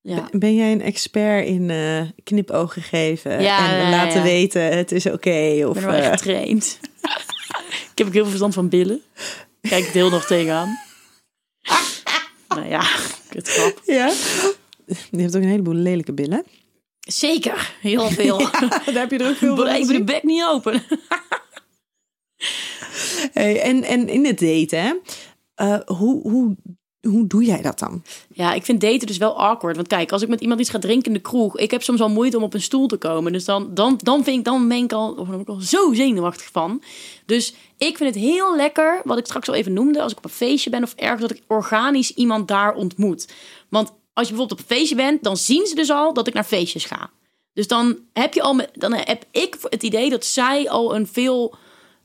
[0.00, 0.28] Ja.
[0.30, 5.06] Ben jij een expert in eh, knipogen geven Ja, en ja, laten weten het is
[5.06, 5.30] oké?
[5.30, 6.78] Ik of ben wel echt eh, getraind.
[7.98, 9.02] ik heb ook heel veel verstand van billen.
[9.60, 10.78] Kijk ik deel nog tegenaan.
[12.48, 12.82] Nou ja,
[13.28, 13.82] kut grap.
[13.84, 14.12] Ja.
[14.86, 16.44] Je hebt ook een heleboel lelijke billen.
[16.98, 18.38] Zeker, heel veel.
[18.84, 20.82] Daar heb je er ook veel van me de bek niet open.
[23.32, 24.94] Hey, en, en in het daten, hè,
[25.54, 26.56] eh, hoe, hoe,
[27.00, 28.02] hoe doe jij dat dan?
[28.32, 29.76] Ja, ik vind daten dus wel awkward.
[29.76, 31.58] Want kijk, als ik met iemand iets ga drinken in de kroeg...
[31.58, 33.32] ik heb soms al moeite om op een stoel te komen.
[33.32, 36.82] Dus dan, dan, dan, vind ik, dan ben ik al, of al zo zenuwachtig van.
[37.26, 40.02] Dus ik vind het heel lekker, wat ik straks al even noemde...
[40.02, 41.20] als ik op een feestje ben of ergens...
[41.20, 43.28] dat ik organisch iemand daar ontmoet.
[43.68, 45.22] Want als je bijvoorbeeld op een feestje bent...
[45.22, 47.10] dan zien ze dus al dat ik naar feestjes ga.
[47.52, 51.54] Dus dan heb, je al, dan heb ik het idee dat zij al een veel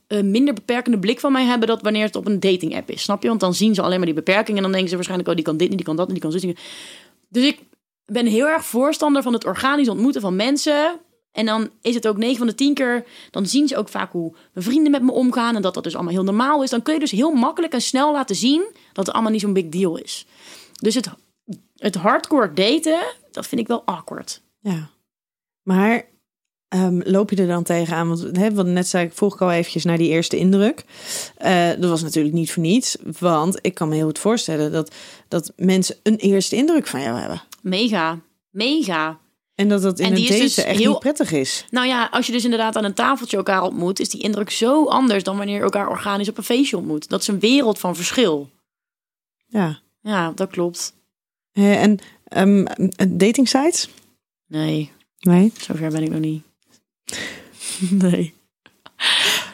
[0.06, 1.68] eh, minder beperkende blik van mij hebben...
[1.68, 3.28] dat wanneer het op een dating app is, snap je?
[3.28, 4.56] Want dan zien ze alleen maar die beperkingen...
[4.56, 5.30] en dan denken ze waarschijnlijk...
[5.30, 6.60] oh, die kan dit niet, die kan dat niet, die kan niet.
[7.28, 7.58] Dus ik
[8.04, 11.00] ben heel erg voorstander van het organisch ontmoeten van mensen...
[11.34, 14.12] En dan is het ook 9 van de 10 keer, dan zien ze ook vaak
[14.12, 16.70] hoe mijn vrienden met me omgaan en dat dat dus allemaal heel normaal is.
[16.70, 19.52] Dan kun je dus heel makkelijk en snel laten zien dat het allemaal niet zo'n
[19.52, 20.26] big deal is.
[20.80, 21.08] Dus het,
[21.76, 23.00] het hardcore daten,
[23.30, 24.42] dat vind ik wel awkward.
[24.60, 24.90] Ja.
[25.62, 26.04] Maar
[26.74, 28.08] ehm, loop je er dan tegenaan?
[28.08, 30.84] Want hè, wat net zei ik, vroeg ik al eventjes naar die eerste indruk.
[31.36, 32.96] Eh, dat was natuurlijk niet voor niets.
[33.18, 34.94] Want ik kan me heel goed voorstellen dat,
[35.28, 37.42] dat mensen een eerste indruk van jou hebben.
[37.62, 38.18] Mega,
[38.50, 39.18] mega.
[39.54, 41.64] En dat dat in En die daten dus echt heel- niet prettig is.
[41.70, 44.84] Nou ja, als je dus inderdaad aan een tafeltje elkaar ontmoet, is die indruk zo
[44.86, 47.08] anders dan wanneer je elkaar organisch op een feestje ontmoet.
[47.08, 48.50] Dat is een wereld van verschil.
[49.46, 49.78] Ja.
[50.00, 50.94] Ja, dat klopt.
[51.52, 52.64] Eh, en ehm
[53.08, 53.88] dating sites?
[54.46, 55.52] Nee, Nee.
[55.60, 56.43] zover ben ik nog niet.
[57.90, 58.34] Nee.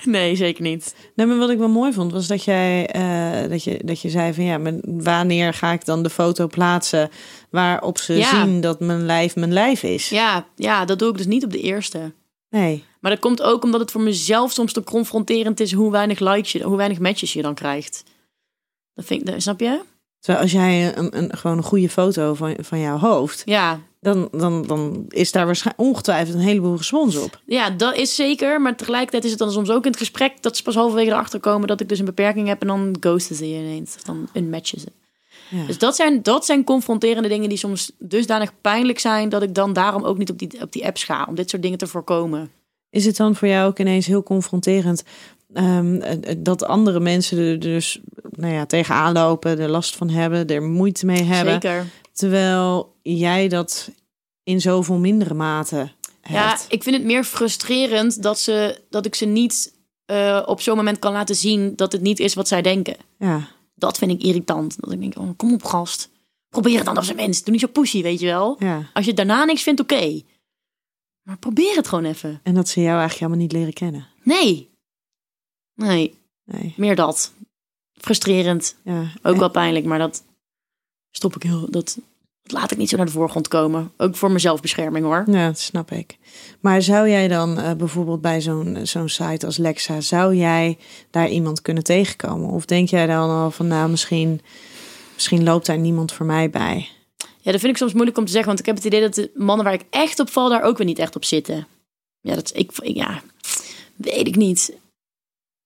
[0.04, 0.94] Nee, zeker niet.
[1.14, 4.10] Nee, maar wat ik wel mooi vond, was dat jij eh, dat je, dat je
[4.10, 7.10] zei van ja, maar wanneer ga ik dan de foto plaatsen
[7.50, 8.44] waarop ze Ja.
[8.44, 10.08] zien dat mijn lijf mijn lijf is?
[10.08, 12.12] Ja, ja, dat doe ik dus niet op de eerste.
[12.50, 12.84] Nee.
[13.00, 16.52] Maar dat komt ook omdat het voor mezelf soms te confronterend is hoe weinig likes
[16.52, 18.02] je, hoe weinig matches je dan krijgt.
[18.94, 19.80] Dat vind ik, snap je?
[20.18, 24.28] Zo, als jij een, een, gewoon een goede foto van, van jouw hoofd, Ja, dan,
[24.32, 27.40] dan, dan is daar waarschijnlijk ongetwijfeld een heleboel respons op.
[27.46, 28.60] ja, dat is zeker.
[28.60, 31.40] Maar tegelijkertijd is het dan soms ook in het gesprek dat ze pas halverwege erachter
[31.40, 33.94] komen dat ik dus een beperking heb en dan ghosten ze je ineens.
[33.96, 34.88] Of dan unmatchen ze.
[35.50, 35.66] Ja.
[35.66, 39.72] Dus dat zijn, dat zijn confronterende dingen die soms dusdanig pijnlijk zijn dat ik dan
[39.72, 41.26] daarom ook niet op die, op die apps ga.
[41.28, 42.50] Om dit soort dingen te voorkomen.
[42.90, 45.04] Is het dan voor jou ook ineens heel confronterend
[45.54, 50.46] ehm, eh, dat andere mensen er dus nou ja, tegenaan lopen, er last van hebben,
[50.46, 51.86] er moeite mee hebben, Zeker.
[52.20, 53.90] Terwijl jij dat
[54.42, 55.90] in zoveel mindere mate
[56.22, 56.66] Ja, hebt?
[56.68, 60.98] ik vind het meer frustrerend dat, ze, dat ik ze niet eh, op zo'n moment
[60.98, 62.96] kan laten zien dat het niet is wat zij denken.
[63.18, 64.80] Ja, Dat vind ik irritant.
[64.80, 66.08] Dat ik denk, oh, kom op gast.
[66.48, 67.42] Probeer het dan op zijn minst.
[67.44, 68.56] Doe niet zo pushy, weet je wel.
[68.58, 68.90] ja.
[68.92, 70.22] Als je daarna niks vindt, oké.
[71.22, 72.40] Maar probeer het gewoon even.
[72.42, 74.06] En dat ze jou eigenlijk helemaal niet leren kennen.
[74.22, 74.70] Nee.
[75.74, 77.32] Nee, Nee, meer dat.
[77.92, 78.76] Frustrerend.
[78.84, 79.12] ja.
[79.22, 80.24] Ook wel pijnlijk, maar dat
[81.10, 81.70] stop ik heel...
[81.70, 81.98] Dat
[82.52, 83.92] laat ik niet zo naar de voorgrond komen.
[83.96, 85.24] Ook voor mijn zelfbescherming, hoor.
[85.26, 86.16] Ja, dat snap ik.
[86.60, 90.78] Maar zou jij dan eh, bijvoorbeeld bij zo'n zo'n site als Lexa, zou jij
[91.10, 92.48] daar iemand kunnen tegenkomen?
[92.50, 94.40] Of denk jij dan al van, nou, misschien,
[95.14, 96.88] misschien loopt daar niemand voor mij bij?
[97.42, 98.48] Ja, dat vind ik soms moeilijk om te zeggen.
[98.48, 100.76] Want ik heb het idee dat de mannen waar ik echt op val, daar ook
[100.78, 101.66] weer niet echt op zitten.
[102.20, 103.22] Ja, dat ik- ja,
[103.96, 104.72] weet ik niet.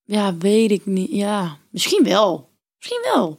[0.05, 1.11] Ja, weet ik niet.
[1.11, 2.49] Ja, misschien wel.
[2.79, 3.39] Misschien wel.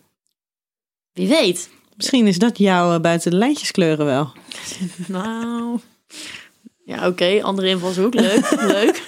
[1.14, 1.70] Wie weet.
[1.96, 4.32] Misschien is dat jouw eh, buiten de lijntjes kleuren wel.
[5.08, 5.80] Nou.
[6.86, 7.43] Ja, oké.
[7.43, 8.14] Andere invalshoek.
[8.14, 8.62] Leuk.
[8.76, 9.04] Leuk.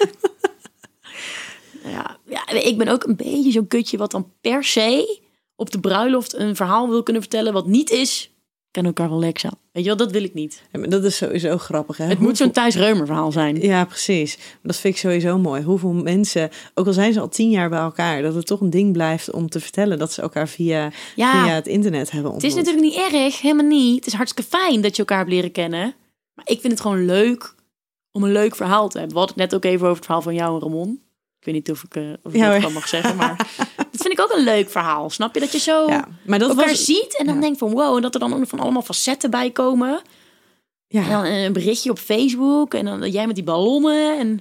[1.84, 5.20] ja, ja, ik ben ook een beetje zo'n kutje wat dan per se
[5.56, 8.30] op de bruiloft een verhaal wil kunnen vertellen wat niet is.
[8.70, 9.52] Ken elkaar wel Lexa.
[9.78, 10.62] Weet je wel, dat wil ik niet.
[10.72, 12.04] Ja, maar dat is sowieso grappig, hè?
[12.04, 13.60] Het moet zo'n Thijs Reumer verhaal zijn.
[13.60, 14.38] Ja, precies.
[14.62, 15.62] Dat vind ik sowieso mooi.
[15.62, 18.70] Hoeveel mensen, ook al zijn ze al tien jaar bij elkaar, dat het toch een
[18.70, 21.44] ding blijft om te vertellen dat ze elkaar via, Ja.
[21.44, 22.50] via het internet hebben Het ontmoet.
[22.50, 23.96] is natuurlijk niet erg, helemaal niet.
[23.96, 25.94] Het is hartstikke fijn dat je elkaar hebt leren kennen.
[26.34, 27.54] Maar ik vind het gewoon leuk
[28.12, 29.14] om een leuk verhaal te hebben.
[29.16, 31.00] We hadden het net ook even over het verhaal van jou en Ramon.
[31.48, 33.36] Ik weet niet of ik, eh, of ik Ja, dat mag zeggen, maar
[33.90, 35.10] dat vind ik ook een leuk verhaal.
[35.10, 37.40] Snap je dat je zo Ja, maar dat elkaar was ziet en dan ja.
[37.40, 39.88] denkt van wow, en dat er dan van allemaal facetten bij komen.
[39.88, 40.02] En
[40.88, 44.40] Ja, dan een berichtje op Facebook en dan jij met die ballonnen en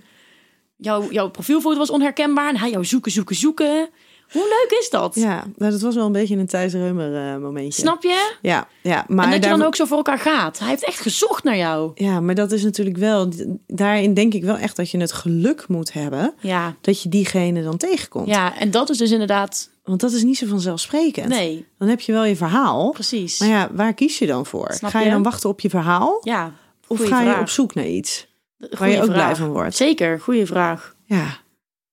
[0.78, 3.89] jouw, jouw profielfoto was onherkenbaar en hij jou zoeken, zoeken, zoeken.
[4.32, 5.15] Hoe leuk is dat?
[5.15, 7.82] ja, nou, dat was wel een beetje een Thijs Reumer eh, momentje.
[7.82, 8.36] Snap je?
[8.41, 10.59] Ja, ja, maar en dat je dan ook zo voor elkaar gaat.
[10.59, 11.91] Hij heeft echt gezocht naar jou.
[11.95, 13.30] Ja, maar dat is natuurlijk wel.
[13.67, 17.63] Daarin denk ik wel echt dat je het geluk moet hebben Ja, dat je diegene
[17.63, 18.28] dan tegenkomt.
[18.28, 19.69] ja en dat is dus inderdaad...
[19.84, 21.28] Want dat is niet zo vanzelfsprekend.
[21.28, 22.91] Nee, Dan heb je wel je verhaal.
[22.91, 23.39] precies.
[23.39, 24.71] Maar ja, waar kies je dan voor?
[24.73, 25.11] Snap ga je, je?
[25.11, 26.17] dan wachten op je verhaal?
[26.21, 26.51] Ja,
[26.88, 29.15] of ga je op zoek naar iets waar Goeie je ook vraag.
[29.17, 29.75] blij van wordt?
[29.75, 30.95] Zeker, goede vraag.
[31.05, 31.38] Ja,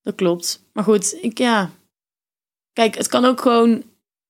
[0.02, 0.62] Dat klopt.
[0.72, 1.70] Maar goed, ik ja.
[2.74, 3.82] Kijk, het kan ook gewoon,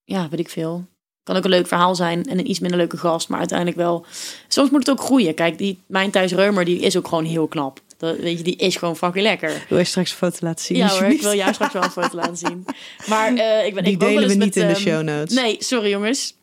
[0.04, 0.86] ja, weet ik veel.
[1.22, 4.06] Kan ook een leuk verhaal zijn en een iets minder leuke gast, maar uiteindelijk wel.
[4.48, 5.34] Soms moet het ook groeien.
[5.34, 7.80] Kijk, die, mijn Thijs Reumer, die is ook gewoon heel knap.
[7.96, 9.64] Dat, weet je, die is gewoon fucking lekker.
[9.68, 10.76] Wil je straks een foto laten zien?
[10.76, 12.64] Ja hoor, ik wil jou straks wel een foto laten zien.
[13.06, 15.34] Maar eh, ik ben Die ik delen we niet met, in de ehm, show notes.
[15.34, 16.34] Nee, sorry jongens.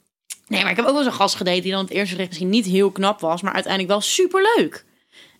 [0.47, 2.29] Nee, maar ik heb ook wel eens een gast gedate die dan het eerste gericht
[2.29, 4.85] misschien niet heel knap was, maar uiteindelijk wel super leuk.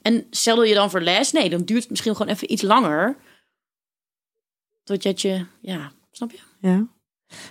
[0.02, 3.16] En stel je dan voor les, nee, dan duurt het misschien gewoon even iets langer.
[4.84, 6.51] Totdat je, ja, snap je?
[6.62, 6.88] Ja.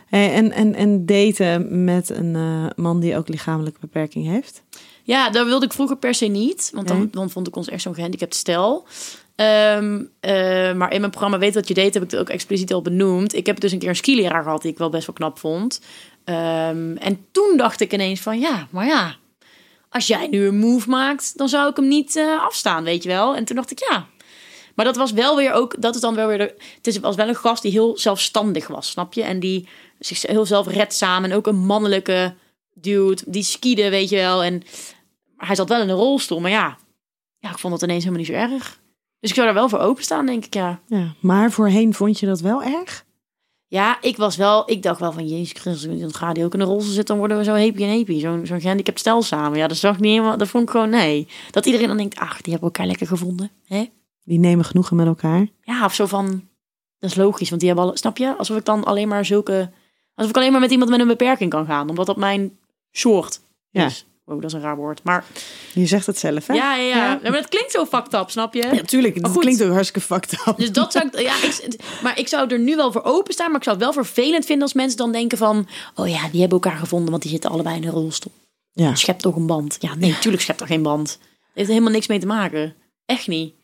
[0.07, 4.63] Hey, en, en, en daten met een eh, man die ook lichamelijke beperking heeft?
[5.03, 6.71] Ja, dat wilde ik vroeger per se niet.
[6.75, 7.11] Want dan, Nee.
[7.11, 8.87] dan vond ik ons echt zo'n gehandicapt stel.
[9.35, 10.33] Ehm, eh,
[10.73, 13.35] maar in mijn programma Weet wat je deed heb ik het ook expliciet al benoemd.
[13.35, 15.81] Ik heb dus een keer een skileraar gehad die ik wel best wel knap vond.
[16.25, 19.15] Ehm, en toen dacht ik ineens van ja, maar ja,
[19.89, 23.09] als jij nu een move maakt, dan zou ik hem niet eh, afstaan, weet je
[23.09, 23.37] wel.
[23.37, 24.07] En toen dacht ik ja.
[24.81, 27.17] Maar dat was wel weer ook, dat is dan wel weer, de, het is, was
[27.17, 29.23] wel een gast die heel zelfstandig was, snap je?
[29.23, 29.69] En die
[29.99, 32.35] zich heel zelfredzaam en ook een mannelijke
[32.75, 34.43] dude, die skiede, weet je wel.
[34.43, 34.63] En
[35.37, 36.79] hij zat wel in een rolstoel, maar ja,
[37.39, 38.81] ja, ik vond het ineens helemaal niet zo erg.
[39.19, 40.81] Dus ik zou daar wel voor openstaan, denk ik, ja.
[40.87, 41.15] Ja.
[41.21, 43.05] Maar voorheen vond je dat wel erg?
[43.67, 46.61] Ja, ik was wel, ik dacht wel van, jezus Christus, dan gaat hij ook in
[46.61, 48.21] een rolstoel zitten, dan worden we zo happy en happy.
[48.21, 49.59] Zo'n zo'n gehandicapt stel samen.
[49.59, 51.29] Ja, dat zag ik niet helemaal, dat vond ik gewoon, nee.
[51.51, 53.85] Dat iedereen dan denkt, ach, die hebben elkaar lekker gevonden, hè?
[54.31, 55.47] Die nemen genoegen met elkaar.
[55.63, 56.49] Ja, of zo van,
[56.99, 58.37] dat is logisch, want die hebben al, snap je?
[58.37, 59.71] Alsof ik dan alleen maar zulke,
[60.15, 62.59] alsof ik alleen maar met iemand met een beperking kan gaan, omdat dat mijn
[62.91, 63.87] soort Ja.
[63.87, 64.07] is.
[64.25, 65.03] Wow, dat is een raar woord.
[65.05, 65.25] Maar
[65.75, 66.55] Je zegt het zelf, hè?
[66.55, 66.97] ja, ja, ja.
[66.97, 67.19] Ja.
[67.23, 68.69] Maar het klinkt zo fucked up, snap je?
[68.73, 69.15] Ja, tuurlijk.
[69.15, 69.41] Maar Dat goed.
[69.43, 70.57] klinkt ook hartstikke fucked up.
[70.57, 73.57] Dus dat zou ik, ja, ik, maar ik zou er nu wel voor openstaan, maar
[73.59, 76.61] ik zou het wel vervelend vinden als mensen dan denken van, oh ja, die hebben
[76.61, 78.33] elkaar gevonden, want die zitten allebei in een rolstoel.
[78.73, 78.95] Ja.
[78.95, 79.77] Schept toch een band?
[79.81, 81.09] Ja, nee, tuurlijk schept er geen band.
[81.11, 81.19] Het
[81.55, 82.75] heeft er helemaal niks mee te maken.
[83.07, 83.55] Echt niet.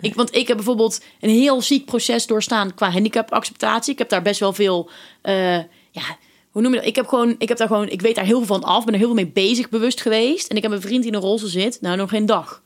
[0.00, 3.92] Ik, want ik heb bijvoorbeeld een heel ziek proces doorstaan qua handicapacceptatie.
[3.92, 4.90] Ik heb daar best wel veel,
[5.22, 5.56] eh,
[5.90, 6.18] ja,
[6.50, 6.88] hoe noem je dat?
[6.88, 8.92] Ik heb gewoon, ik heb daar gewoon, ik weet daar heel veel van af, ben
[8.92, 10.48] er heel veel mee bezig, bewust geweest.
[10.48, 12.62] En ik heb een vriend die in een rolstoel zit, nou nog geen dag.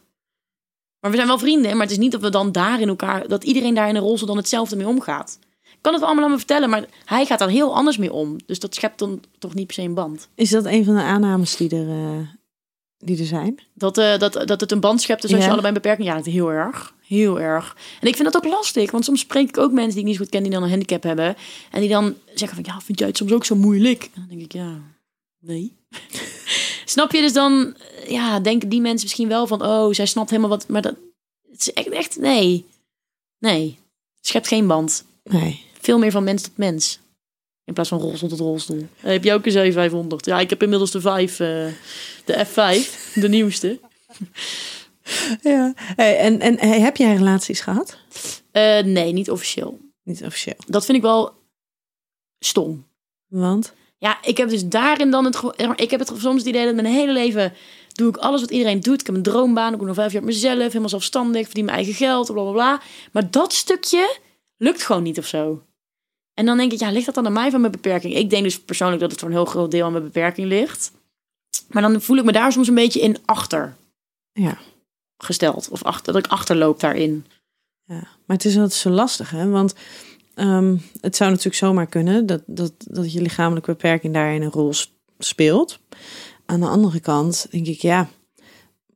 [1.01, 3.29] Maar we zijn wel vrienden, maar het is niet dat we dan daar in elkaar,
[3.29, 5.39] dat iedereen daar in een rolstoel dan hetzelfde mee omgaat.
[5.63, 8.37] Ik kan het allemaal aan me vertellen, maar hij gaat daar heel anders mee om.
[8.47, 10.29] Dus dat schept dan toch niet per se een band.
[10.35, 12.29] Is dat een van de aannames die er, eh,
[13.01, 13.61] die er zijn?
[13.75, 15.47] Dat, eh, dat, dat het een band schept dus als Ja.
[15.47, 16.09] je allebei een beperking...
[16.09, 16.95] Ja, heel erg.
[17.07, 17.77] Heel erg.
[18.01, 18.91] En ik vind dat ook lastig.
[18.91, 20.43] Want soms spreek ik ook mensen die ik niet zo goed ken...
[20.43, 21.37] die dan een handicap hebben.
[21.71, 22.75] En die dan zeggen van...
[22.75, 24.03] Ja, vind jij het soms ook zo moeilijk?
[24.03, 24.81] En dan denk ik, ja,
[25.39, 25.77] nee.
[26.85, 27.21] Snap je?
[27.21, 29.63] Dus dan eh, ja, denken die mensen misschien wel van...
[29.63, 30.69] Oh, zij snapt helemaal wat...
[30.69, 30.95] Maar dat
[31.51, 32.17] het is echt, echt...
[32.17, 32.65] Nee.
[33.39, 33.79] Nee.
[34.17, 35.05] Het schept geen band.
[35.25, 35.65] Nee.
[35.81, 36.99] Veel meer van mens tot mens.
[37.65, 38.87] In plaats van rolstoel tot rolstoel.
[39.01, 40.27] Eh, heb je ook een 7500?
[40.27, 41.47] Ja, ik heb inmiddels de 5, eh,
[42.25, 43.79] de F5, de nieuwste.
[45.43, 45.73] Ja.
[45.77, 47.99] Hey, en en hey, heb jij relaties gehad?
[48.51, 49.79] Eh, nee, niet officieel.
[50.03, 50.55] Niet officieel.
[50.67, 51.33] Dat vind ik wel
[52.39, 52.87] stom.
[53.27, 53.75] Want?
[53.99, 55.43] Ja, ik heb dus daarin dan het...
[55.77, 57.53] Ik heb het soms het idee dat mijn hele leven
[57.93, 59.01] doe ik alles wat iedereen doet.
[59.01, 61.77] Ik heb een droombaan, ik doe nog vijf jaar op mezelf, helemaal zelfstandig, verdien mijn
[61.77, 62.81] eigen geld, bla bla bla.
[63.13, 64.17] Maar dat stukje
[64.57, 65.63] lukt gewoon niet of zo.
[66.35, 68.15] En dan denk ik, ja, ligt dat dan aan mij van mijn beperking?
[68.15, 70.93] Ik denk dus persoonlijk dat het voor een heel groot deel aan mijn beperking ligt.
[71.69, 73.77] Maar dan voel ik me daar soms een beetje in achter
[74.33, 74.59] Ja.
[75.17, 75.69] gesteld.
[75.69, 77.27] Of achter, dat ik achterloop daarin.
[77.85, 77.95] Ja,
[78.27, 79.49] maar het is altijd zo lastig, hè?
[79.49, 79.75] Want
[80.35, 84.73] ehm, het zou natuurlijk zomaar kunnen dat, dat, dat je lichamelijke beperking daarin een rol
[85.19, 85.79] speelt.
[86.47, 88.09] Aan de andere kant denk ik, ja,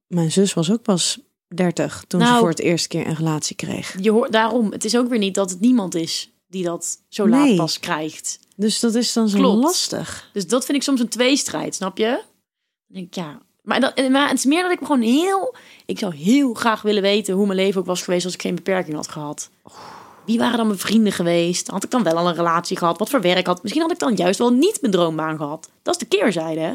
[0.07, 1.18] mijn zus was ook pas
[1.55, 2.39] 30 toen ze Nou.
[2.39, 3.97] voor het eerste keer een relatie kreeg.
[4.01, 7.28] Je hoort daarom, het is ook weer niet dat het niemand is die dat zo
[7.28, 7.57] laat Nee.
[7.57, 8.38] pas krijgt.
[8.57, 9.62] Dus dat is dan zo Klopt.
[9.62, 10.30] lastig.
[10.32, 12.09] Dus dat vind ik soms een tweestrijd, snap je?
[12.11, 12.22] Dan
[12.96, 13.38] denk ik, ja.
[13.62, 15.55] Maar, dat, maar het is meer dat ik me gewoon heel...
[15.86, 18.55] Ik zou heel graag willen weten hoe mijn leven ook was geweest als ik geen
[18.55, 19.50] beperking had gehad.
[20.26, 21.68] Wie waren dan mijn vrienden geweest?
[21.68, 22.98] Had ik dan wel al een relatie gehad?
[22.98, 23.62] Wat voor werk had?
[23.62, 25.70] Misschien had ik dan juist wel niet mijn droombaan gehad.
[25.82, 26.74] Dat is de keerzijde, hè?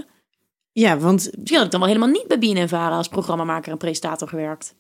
[0.72, 4.28] Ja, want Misschien had ik dan wel helemaal niet bij BNNVARA als programmamaker en presentator
[4.28, 4.74] gewerkt.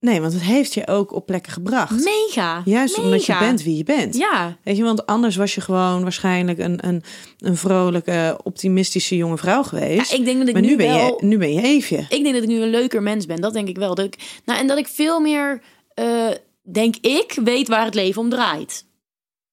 [0.00, 2.04] Nee, want het heeft je ook op plekken gebracht.
[2.04, 2.62] Mega!
[2.64, 4.16] Juist omdat je bent wie je bent.
[4.16, 7.02] Ja, Weet je, want anders was je gewoon waarschijnlijk een, een,
[7.38, 10.10] een vrolijke, optimistische jonge vrouw geweest.
[10.10, 11.16] ja ik denk dat ik maar nu, nu ben, wel...
[11.20, 11.98] je, nu ben je Eefje.
[11.98, 13.40] Ik denk dat ik nu een leuker mens ben.
[13.40, 13.94] Dat denk ik wel.
[13.94, 15.62] Dat ik, nou, en dat ik veel meer,
[15.94, 16.30] eh,
[16.62, 18.84] denk ik, weet waar het leven om draait.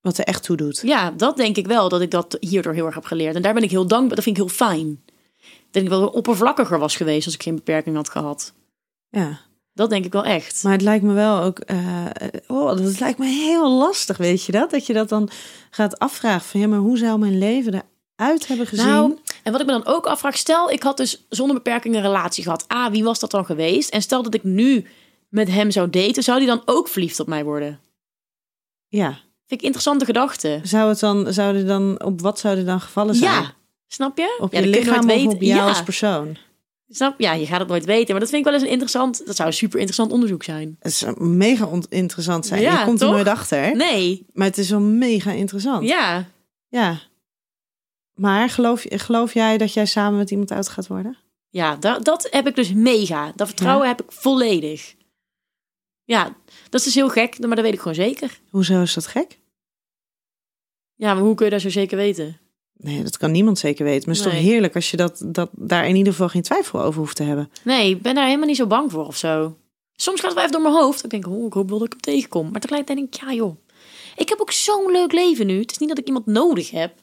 [0.01, 0.81] Wat er echt toe doet.
[0.85, 1.89] Ja, dat denk ik wel.
[1.89, 3.35] Dat ik dat hierdoor heel erg heb geleerd.
[3.35, 4.15] En daar ben ik heel dankbaar.
[4.15, 5.03] Dat vind ik heel fijn.
[5.71, 8.53] Dat ik wel oppervlakkiger was geweest als ik geen beperking had gehad.
[9.09, 9.39] Ja.
[9.73, 10.63] Dat denk ik wel echt.
[10.63, 11.59] Maar het lijkt me wel ook.
[11.59, 12.05] eh,
[12.47, 14.71] oh, dat lijkt me heel lastig, weet je dat?
[14.71, 15.29] Dat je dat dan
[15.69, 17.83] gaat afvragen van ja, maar hoe zou mijn leven
[18.15, 18.85] eruit hebben gezien?
[18.85, 22.01] Nou, en wat ik me dan ook afvraag, stel ik had dus zonder beperking een
[22.01, 22.65] relatie gehad.
[22.73, 23.89] A, wie was dat dan geweest?
[23.89, 24.85] En stel dat ik nu
[25.29, 27.79] met hem zou daten, zou die dan ook verliefd op mij worden?
[28.87, 29.19] ja.
[29.47, 30.59] Vind ik interessante gedachte.
[30.63, 33.31] Zou het dan, zou er dan, op wat zou er dan gevallen zijn?
[33.31, 33.53] Ja,
[33.87, 34.37] snap je?
[34.39, 36.37] Op je lichaam of op jou ja, als persoon?
[36.95, 38.11] Snap, ja, je gaat het nooit weten.
[38.11, 39.25] Maar dat vind ik wel eens een interessant...
[39.25, 40.75] Dat zou een super interessant onderzoek zijn.
[40.79, 42.61] Het zou mega interessant zijn.
[42.61, 43.09] Ja, je komt toch?
[43.09, 43.75] er nooit achter?
[43.75, 45.87] Nee, maar het is wel mega interessant.
[45.87, 46.25] ja.
[46.69, 46.99] Ja.
[48.13, 51.17] Maar geloof, geloof jij dat jij samen met iemand uit gaat worden?
[51.49, 53.31] Ja, dat, dat heb ik dus mega.
[53.35, 54.95] Dat vertrouwen heb ik volledig.
[56.03, 56.35] Ja,
[56.69, 58.39] dat is dus heel gek, maar dat weet ik gewoon zeker.
[58.49, 59.39] Hoezo is dat gek?
[60.95, 62.37] Ja, maar hoe kun je dat zo zeker weten?
[62.73, 64.09] Nee, dat kan niemand zeker weten.
[64.09, 64.41] Maar het is Nee.
[64.41, 67.23] toch heerlijk als je dat, dat daar in ieder geval geen twijfel over hoeft te
[67.23, 67.51] hebben.
[67.63, 69.57] Nee, ik ben daar helemaal niet zo bang voor of zo.
[69.95, 71.03] Soms gaat het wel even door mijn hoofd.
[71.03, 72.51] Ik denk, oh, ik hoop wel dat ik hem tegenkom.
[72.51, 73.57] Maar tegelijkertijd denk ik, ja joh.
[74.15, 75.59] Ik heb ook zo'n leuk leven nu.
[75.59, 76.93] Het is niet dat ik iemand nodig heb.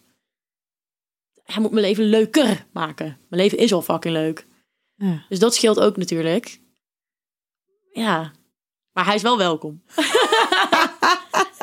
[1.45, 3.19] Hij moet mijn leven leuker maken.
[3.29, 4.47] Mijn leven is al fucking leuk.
[4.95, 5.25] Ja.
[5.29, 6.61] Dus dat scheelt ook natuurlijk.
[7.93, 8.33] Ja.
[8.93, 9.83] Maar hij is wel welkom.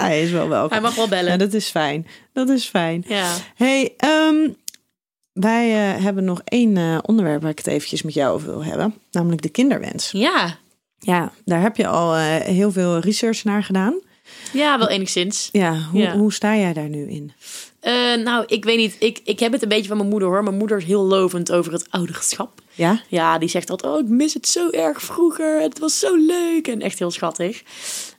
[0.08, 0.72] Hij is wel welkom.
[0.72, 1.32] Hij mag wel bellen.
[1.32, 2.08] Ja, dat is fijn.
[2.34, 3.04] Dat is fijn.
[3.08, 3.34] Ja.
[3.56, 4.50] Hey, ehm,
[5.34, 8.64] wij eh, hebben nog één eh, onderwerp waar ik het eventjes met jou over wil
[8.64, 8.96] hebben.
[9.12, 10.12] Namelijk de kinderwens.
[10.12, 10.58] Ja.
[11.00, 14.00] Ja, daar heb je al eh, heel veel research naar gedaan.
[14.54, 15.50] Ja, wel enigszins.
[15.52, 16.18] Ja, hoe, Ja.
[16.18, 17.32] hoe sta jij daar nu in?
[18.24, 18.96] Nou, ik weet niet.
[19.00, 20.44] Ik, ik heb het een beetje van mijn moeder hoor.
[20.44, 22.62] Mijn moeder is heel lovend over het ouderschap.
[22.78, 23.02] Ja?
[23.08, 25.62] Ja, die zegt altijd, oh, ik mis het zo erg vroeger.
[25.62, 26.68] Het was zo leuk.
[26.68, 27.64] En echt heel schattig.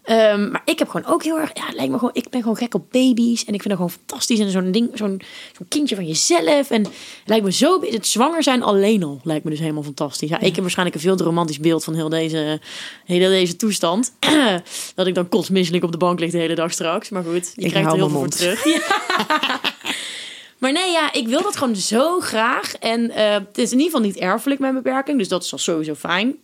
[0.03, 2.57] Ehm, maar ik heb gewoon ook heel erg, ja, lijkt me gewoon, ik ben gewoon
[2.57, 3.45] gek op baby's.
[3.45, 4.39] En ik vind het gewoon fantastisch.
[4.39, 5.21] En zo'n ding, zo'n
[5.69, 6.71] kindje van jezelf.
[6.71, 6.87] En
[7.25, 10.29] lijkt me zo, het zwanger zijn alleen al lijkt me dus helemaal fantastisch.
[10.29, 12.61] Ja, ik heb waarschijnlijk een veel te romantisch beeld van heel deze,
[13.05, 14.13] heel deze toestand.
[14.95, 17.09] dat ik dan kotsmisselijk op de bank lig de hele dag straks.
[17.09, 18.65] Maar goed, je Ik krijgt er heel veel voor terug.
[20.59, 22.75] Maar nee, ja, ik wil dat gewoon zo graag.
[22.75, 25.19] En eh, het is in ieder geval niet erfelijk mijn beperking.
[25.19, 26.37] Dus dat is al sowieso fijn.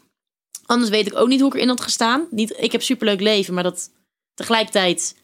[0.66, 2.26] Anders weet ik ook niet hoe ik erin had gestaan.
[2.30, 3.90] Niet, ik heb superleuk leven, maar dat
[4.34, 5.22] tegelijkertijd...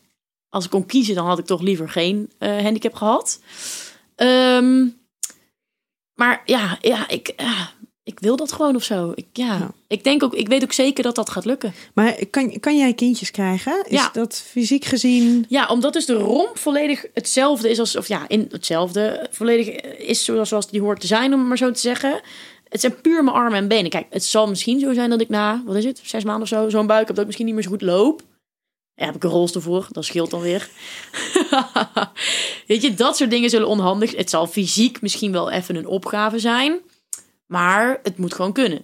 [0.48, 3.40] Als ik kon kiezen, dan had ik toch liever geen eh, handicap gehad.
[4.14, 4.86] Ehm,
[6.14, 7.72] maar ja, ja, ik, ja,
[8.10, 9.12] ik wil dat gewoon of zo.
[9.14, 9.46] Ik, ja.
[9.58, 9.70] Ja.
[9.88, 11.74] ik denk ook, ik weet ook zeker dat dat gaat lukken.
[11.94, 13.84] Maar kan, kan jij kindjes krijgen?
[13.88, 14.10] Is Ja.
[14.12, 15.44] dat fysiek gezien...
[15.48, 20.24] Ja, omdat dus de romp volledig hetzelfde is als, of ja, in hetzelfde, volledig is
[20.24, 22.20] zoals, zoals die hoort te zijn, om het maar zo te zeggen.
[22.68, 23.90] Het zijn puur mijn armen en benen.
[23.90, 26.48] Kijk, het zal misschien zo zijn dat ik na, wat is het, zes maanden of
[26.48, 28.22] zo, zo'n buik heb dat ik misschien niet meer zo goed loop.
[28.94, 30.68] Ja, heb ik een rolstoel voor, dat scheelt dan weer.
[32.66, 34.16] Weet je, dat soort dingen zullen onhandig.
[34.16, 36.78] Het zal fysiek misschien wel even een opgave zijn,
[37.50, 38.82] maar het moet gewoon kunnen.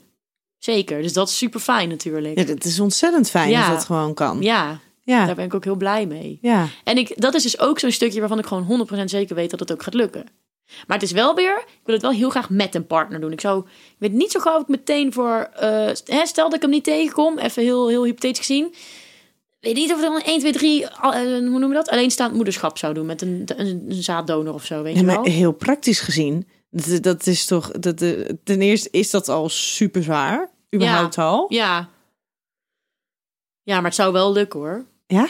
[0.58, 2.38] Zeker, dus dat is super fijn natuurlijk.
[2.38, 3.66] Ja, dat is ontzettend fijn Ja.
[3.68, 4.42] dat dat gewoon kan.
[4.42, 5.26] Ja, Ja.
[5.26, 6.38] daar ben ik ook heel blij mee.
[6.42, 6.66] ja.
[6.84, 9.60] En ik, dat is dus ook zo'n stukje waarvan ik gewoon 100% zeker weet dat
[9.60, 10.24] het ook gaat lukken.
[10.86, 13.32] Maar het is wel weer, ik wil het wel heel graag met een partner doen.
[13.32, 15.48] Ik zou, ik weet niet zo gauw of ik meteen voor,
[16.04, 18.74] hè, stel dat ik hem niet tegenkom, even heel, heel hypothetisch gezien.
[19.60, 21.88] Weet niet of ik dan 1, 2, 3, al- eh, hoe noemen we dat?
[21.88, 25.14] Alleenstaand moederschap zou doen met een, een, een zaaddonor of zo, weet Ja, je maar
[25.14, 25.24] wel?
[25.32, 26.46] heel praktisch gezien,
[26.84, 27.70] dat, dat is toch...
[27.70, 31.46] Dat, eh, ten eerste is dat al super zwaar, überhaupt al.
[31.48, 31.88] Ja.
[33.62, 34.84] Ja, maar het zou wel lukken hoor.
[35.06, 35.28] Ja?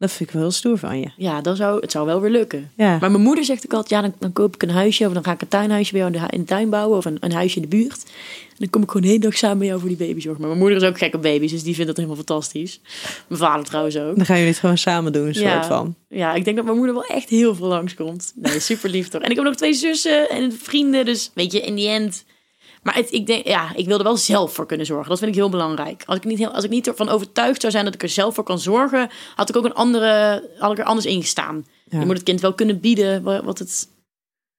[0.00, 1.10] Dat vind ik wel heel stoer van je.
[1.16, 2.70] Ja, dan zou, het zou wel weer lukken.
[2.76, 2.98] Ja.
[3.00, 5.24] Maar mijn moeder zegt ook altijd, ja, dan, dan koop ik een huisje of dan
[5.24, 7.32] ga ik een tuinhuisje bij jou in de, in de tuin bouwen of een, een
[7.32, 8.02] huisje in de buurt.
[8.50, 10.40] En dan kom ik gewoon de hele dag samen met jou voor die baby zorgen.
[10.40, 12.80] Maar mijn moeder is ook gek op baby's, dus die vindt dat helemaal fantastisch.
[13.28, 14.16] Mijn vader trouwens ook.
[14.16, 15.52] Dan gaan jullie het gewoon samen doen, een Ja.
[15.52, 15.94] soort van.
[16.08, 18.32] Ja, ik denk dat mijn moeder wel echt heel veel langskomt.
[18.34, 19.22] Nee, super lief toch.
[19.22, 22.24] En ik heb nog twee zussen en vrienden, dus weet je, in die end...
[22.82, 25.08] Maar het, ik denk, ja, ik wil er wel zelf voor kunnen zorgen.
[25.08, 26.02] Dat vind ik heel belangrijk.
[26.06, 28.34] Als ik niet, heel, als ik niet ervan overtuigd zou zijn dat ik er zelf
[28.34, 31.66] voor kan zorgen, had ik ook een andere, had ik er anders in gestaan.
[31.90, 31.98] Ja.
[32.00, 33.88] Je moet het kind wel kunnen bieden wa- wat het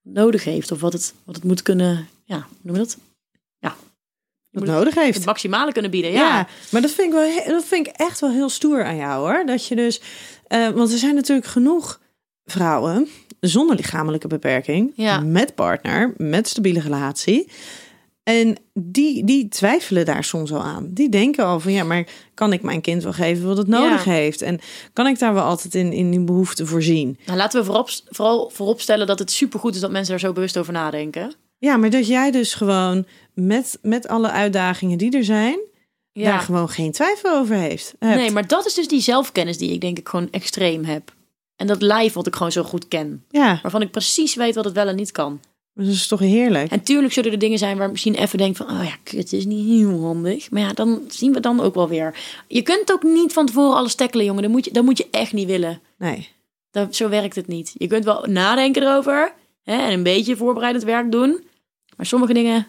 [0.01, 0.71] nodig heeft.
[0.71, 2.97] Of wat het, wat het moet kunnen, ja, hoe noem je dat?
[3.59, 3.75] Ja.
[4.49, 5.17] Je Wat moet nodig het, heeft.
[5.17, 6.19] het maximale kunnen bieden, Ja.
[6.37, 6.47] ja.
[6.71, 9.45] maar dat vind, ik wel, dat vind ik echt wel heel stoer aan jou hoor.
[9.45, 10.01] Dat je dus,
[10.47, 11.99] eh, want er zijn natuurlijk genoeg
[12.45, 13.07] vrouwen
[13.39, 15.19] zonder lichamelijke beperking, Ja.
[15.19, 17.47] met partner, met stabiele relatie.
[18.31, 20.87] En die, die twijfelen daar soms al aan.
[20.93, 24.05] Die denken al van ja, maar kan ik mijn kind wel geven wat het nodig
[24.05, 24.11] Ja.
[24.11, 24.41] heeft?
[24.41, 24.59] En
[24.93, 27.17] kan ik daar wel altijd in, in die behoefte voorzien?
[27.25, 30.57] Nou, laten we voorop, vooral vooropstellen dat het supergoed is dat mensen daar zo bewust
[30.57, 31.33] over nadenken.
[31.57, 35.59] Ja, maar dat jij dus gewoon met, met alle uitdagingen die er zijn,
[36.11, 36.31] Ja.
[36.31, 37.95] daar gewoon geen twijfel over heeft.
[37.99, 38.15] hebt.
[38.15, 41.13] Nee, maar dat is dus die zelfkennis die ik denk ik gewoon extreem heb.
[41.55, 43.23] En dat lijf wat ik gewoon zo goed ken.
[43.29, 45.39] Ja, Waarvan ik precies weet wat het wel en niet kan.
[45.73, 46.71] Dat is toch heerlijk.
[46.71, 48.69] En tuurlijk zullen er dingen zijn waar misschien even denk van...
[48.69, 50.51] Oh ja, het is niet heel handig.
[50.51, 52.19] Maar ja, dan zien we dan ook wel weer.
[52.47, 54.41] Je kunt ook niet van tevoren alles tackelen, jongen.
[54.41, 55.81] Dat moet je, dat moet je echt niet willen.
[55.97, 56.29] Nee.
[56.71, 57.73] Dat, zo werkt het niet.
[57.77, 59.33] Je kunt wel nadenken erover.
[59.63, 61.43] Hè, en een beetje voorbereidend werk doen.
[61.97, 62.67] Maar sommige dingen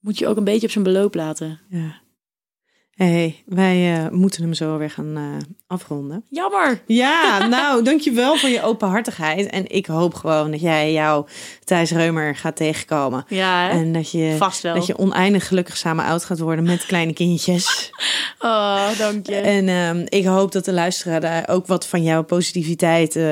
[0.00, 1.60] moet je ook een beetje op zijn beloop laten.
[1.68, 2.00] Ja.
[2.98, 5.22] Hey, wij eh, moeten hem zo weer gaan eh,
[5.66, 6.24] afronden.
[6.28, 6.82] Jammer.
[6.86, 9.50] Ja, nou, dankjewel voor je openhartigheid.
[9.50, 11.26] En ik hoop gewoon dat jij jouw
[11.64, 13.24] Thijs Reumer gaat tegenkomen.
[13.28, 13.70] Ja, hè?
[13.70, 14.74] En dat je, Vast wel.
[14.74, 17.66] dat je oneindig gelukkig samen oud gaat worden met kleine kindjes.
[18.40, 19.34] Oh, dank je.
[19.34, 23.24] En ehm, ik hoop dat de luisteraar daar ook wat van jouw positiviteit eh,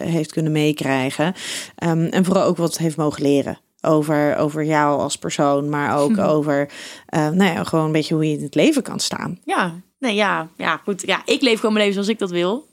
[0.00, 1.34] heeft kunnen meekrijgen.
[1.74, 3.58] Ehm, en vooral ook wat heeft mogen leren.
[3.80, 6.70] Over, over jou als persoon, maar ook over
[7.06, 9.38] eh, nou ja, gewoon een beetje hoe je in het leven kan staan.
[9.44, 11.02] Ja, nee, ja, ja, goed.
[11.06, 12.66] Ja, ik leef gewoon mijn leven zoals ik dat wil.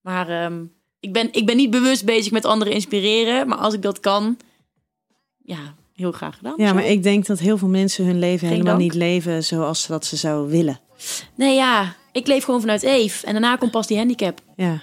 [0.00, 0.64] Maar ehm,
[1.00, 3.48] ik, ben, ik ben niet bewust bezig met anderen inspireren.
[3.48, 4.36] Maar als ik dat kan,
[5.44, 6.54] ja, heel graag gedaan.
[6.56, 6.74] Ja, Zo.
[6.74, 8.84] maar ik denk dat heel veel mensen hun leven Geen helemaal dank.
[8.92, 10.80] niet leven zoals ze dat ze zouden willen.
[11.34, 13.26] Nee, ja, ik leef gewoon vanuit Eve.
[13.26, 14.40] En daarna komt pas die handicap.
[14.56, 14.82] Ja,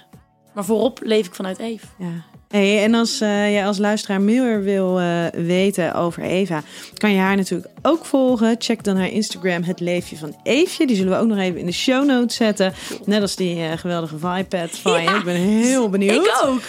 [0.54, 1.86] Maar voorop leef ik vanuit Eve.
[1.98, 2.30] ja.
[2.52, 6.62] Hey, en als eh, jij als luisteraar meer wil eh, weten over Eva,
[6.96, 8.56] kan je haar natuurlijk ook volgen.
[8.58, 10.86] Check dan haar Instagram, het leefje van Eefje.
[10.86, 12.72] Die zullen we ook nog even in de show notes zetten.
[13.04, 15.02] Net als die eh, geweldige Vipad van.
[15.02, 15.16] Ja.
[15.16, 16.26] Ik ben heel benieuwd.
[16.26, 16.60] Ik ook.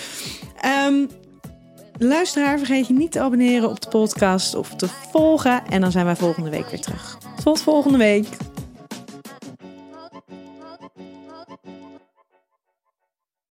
[0.61, 1.05] Ehm,
[1.97, 5.63] luisteraar, vergeet je niet te abonneren op de podcast of te volgen.
[5.69, 7.17] En dan zijn wij volgende week weer terug.
[7.43, 8.27] Tot volgende week.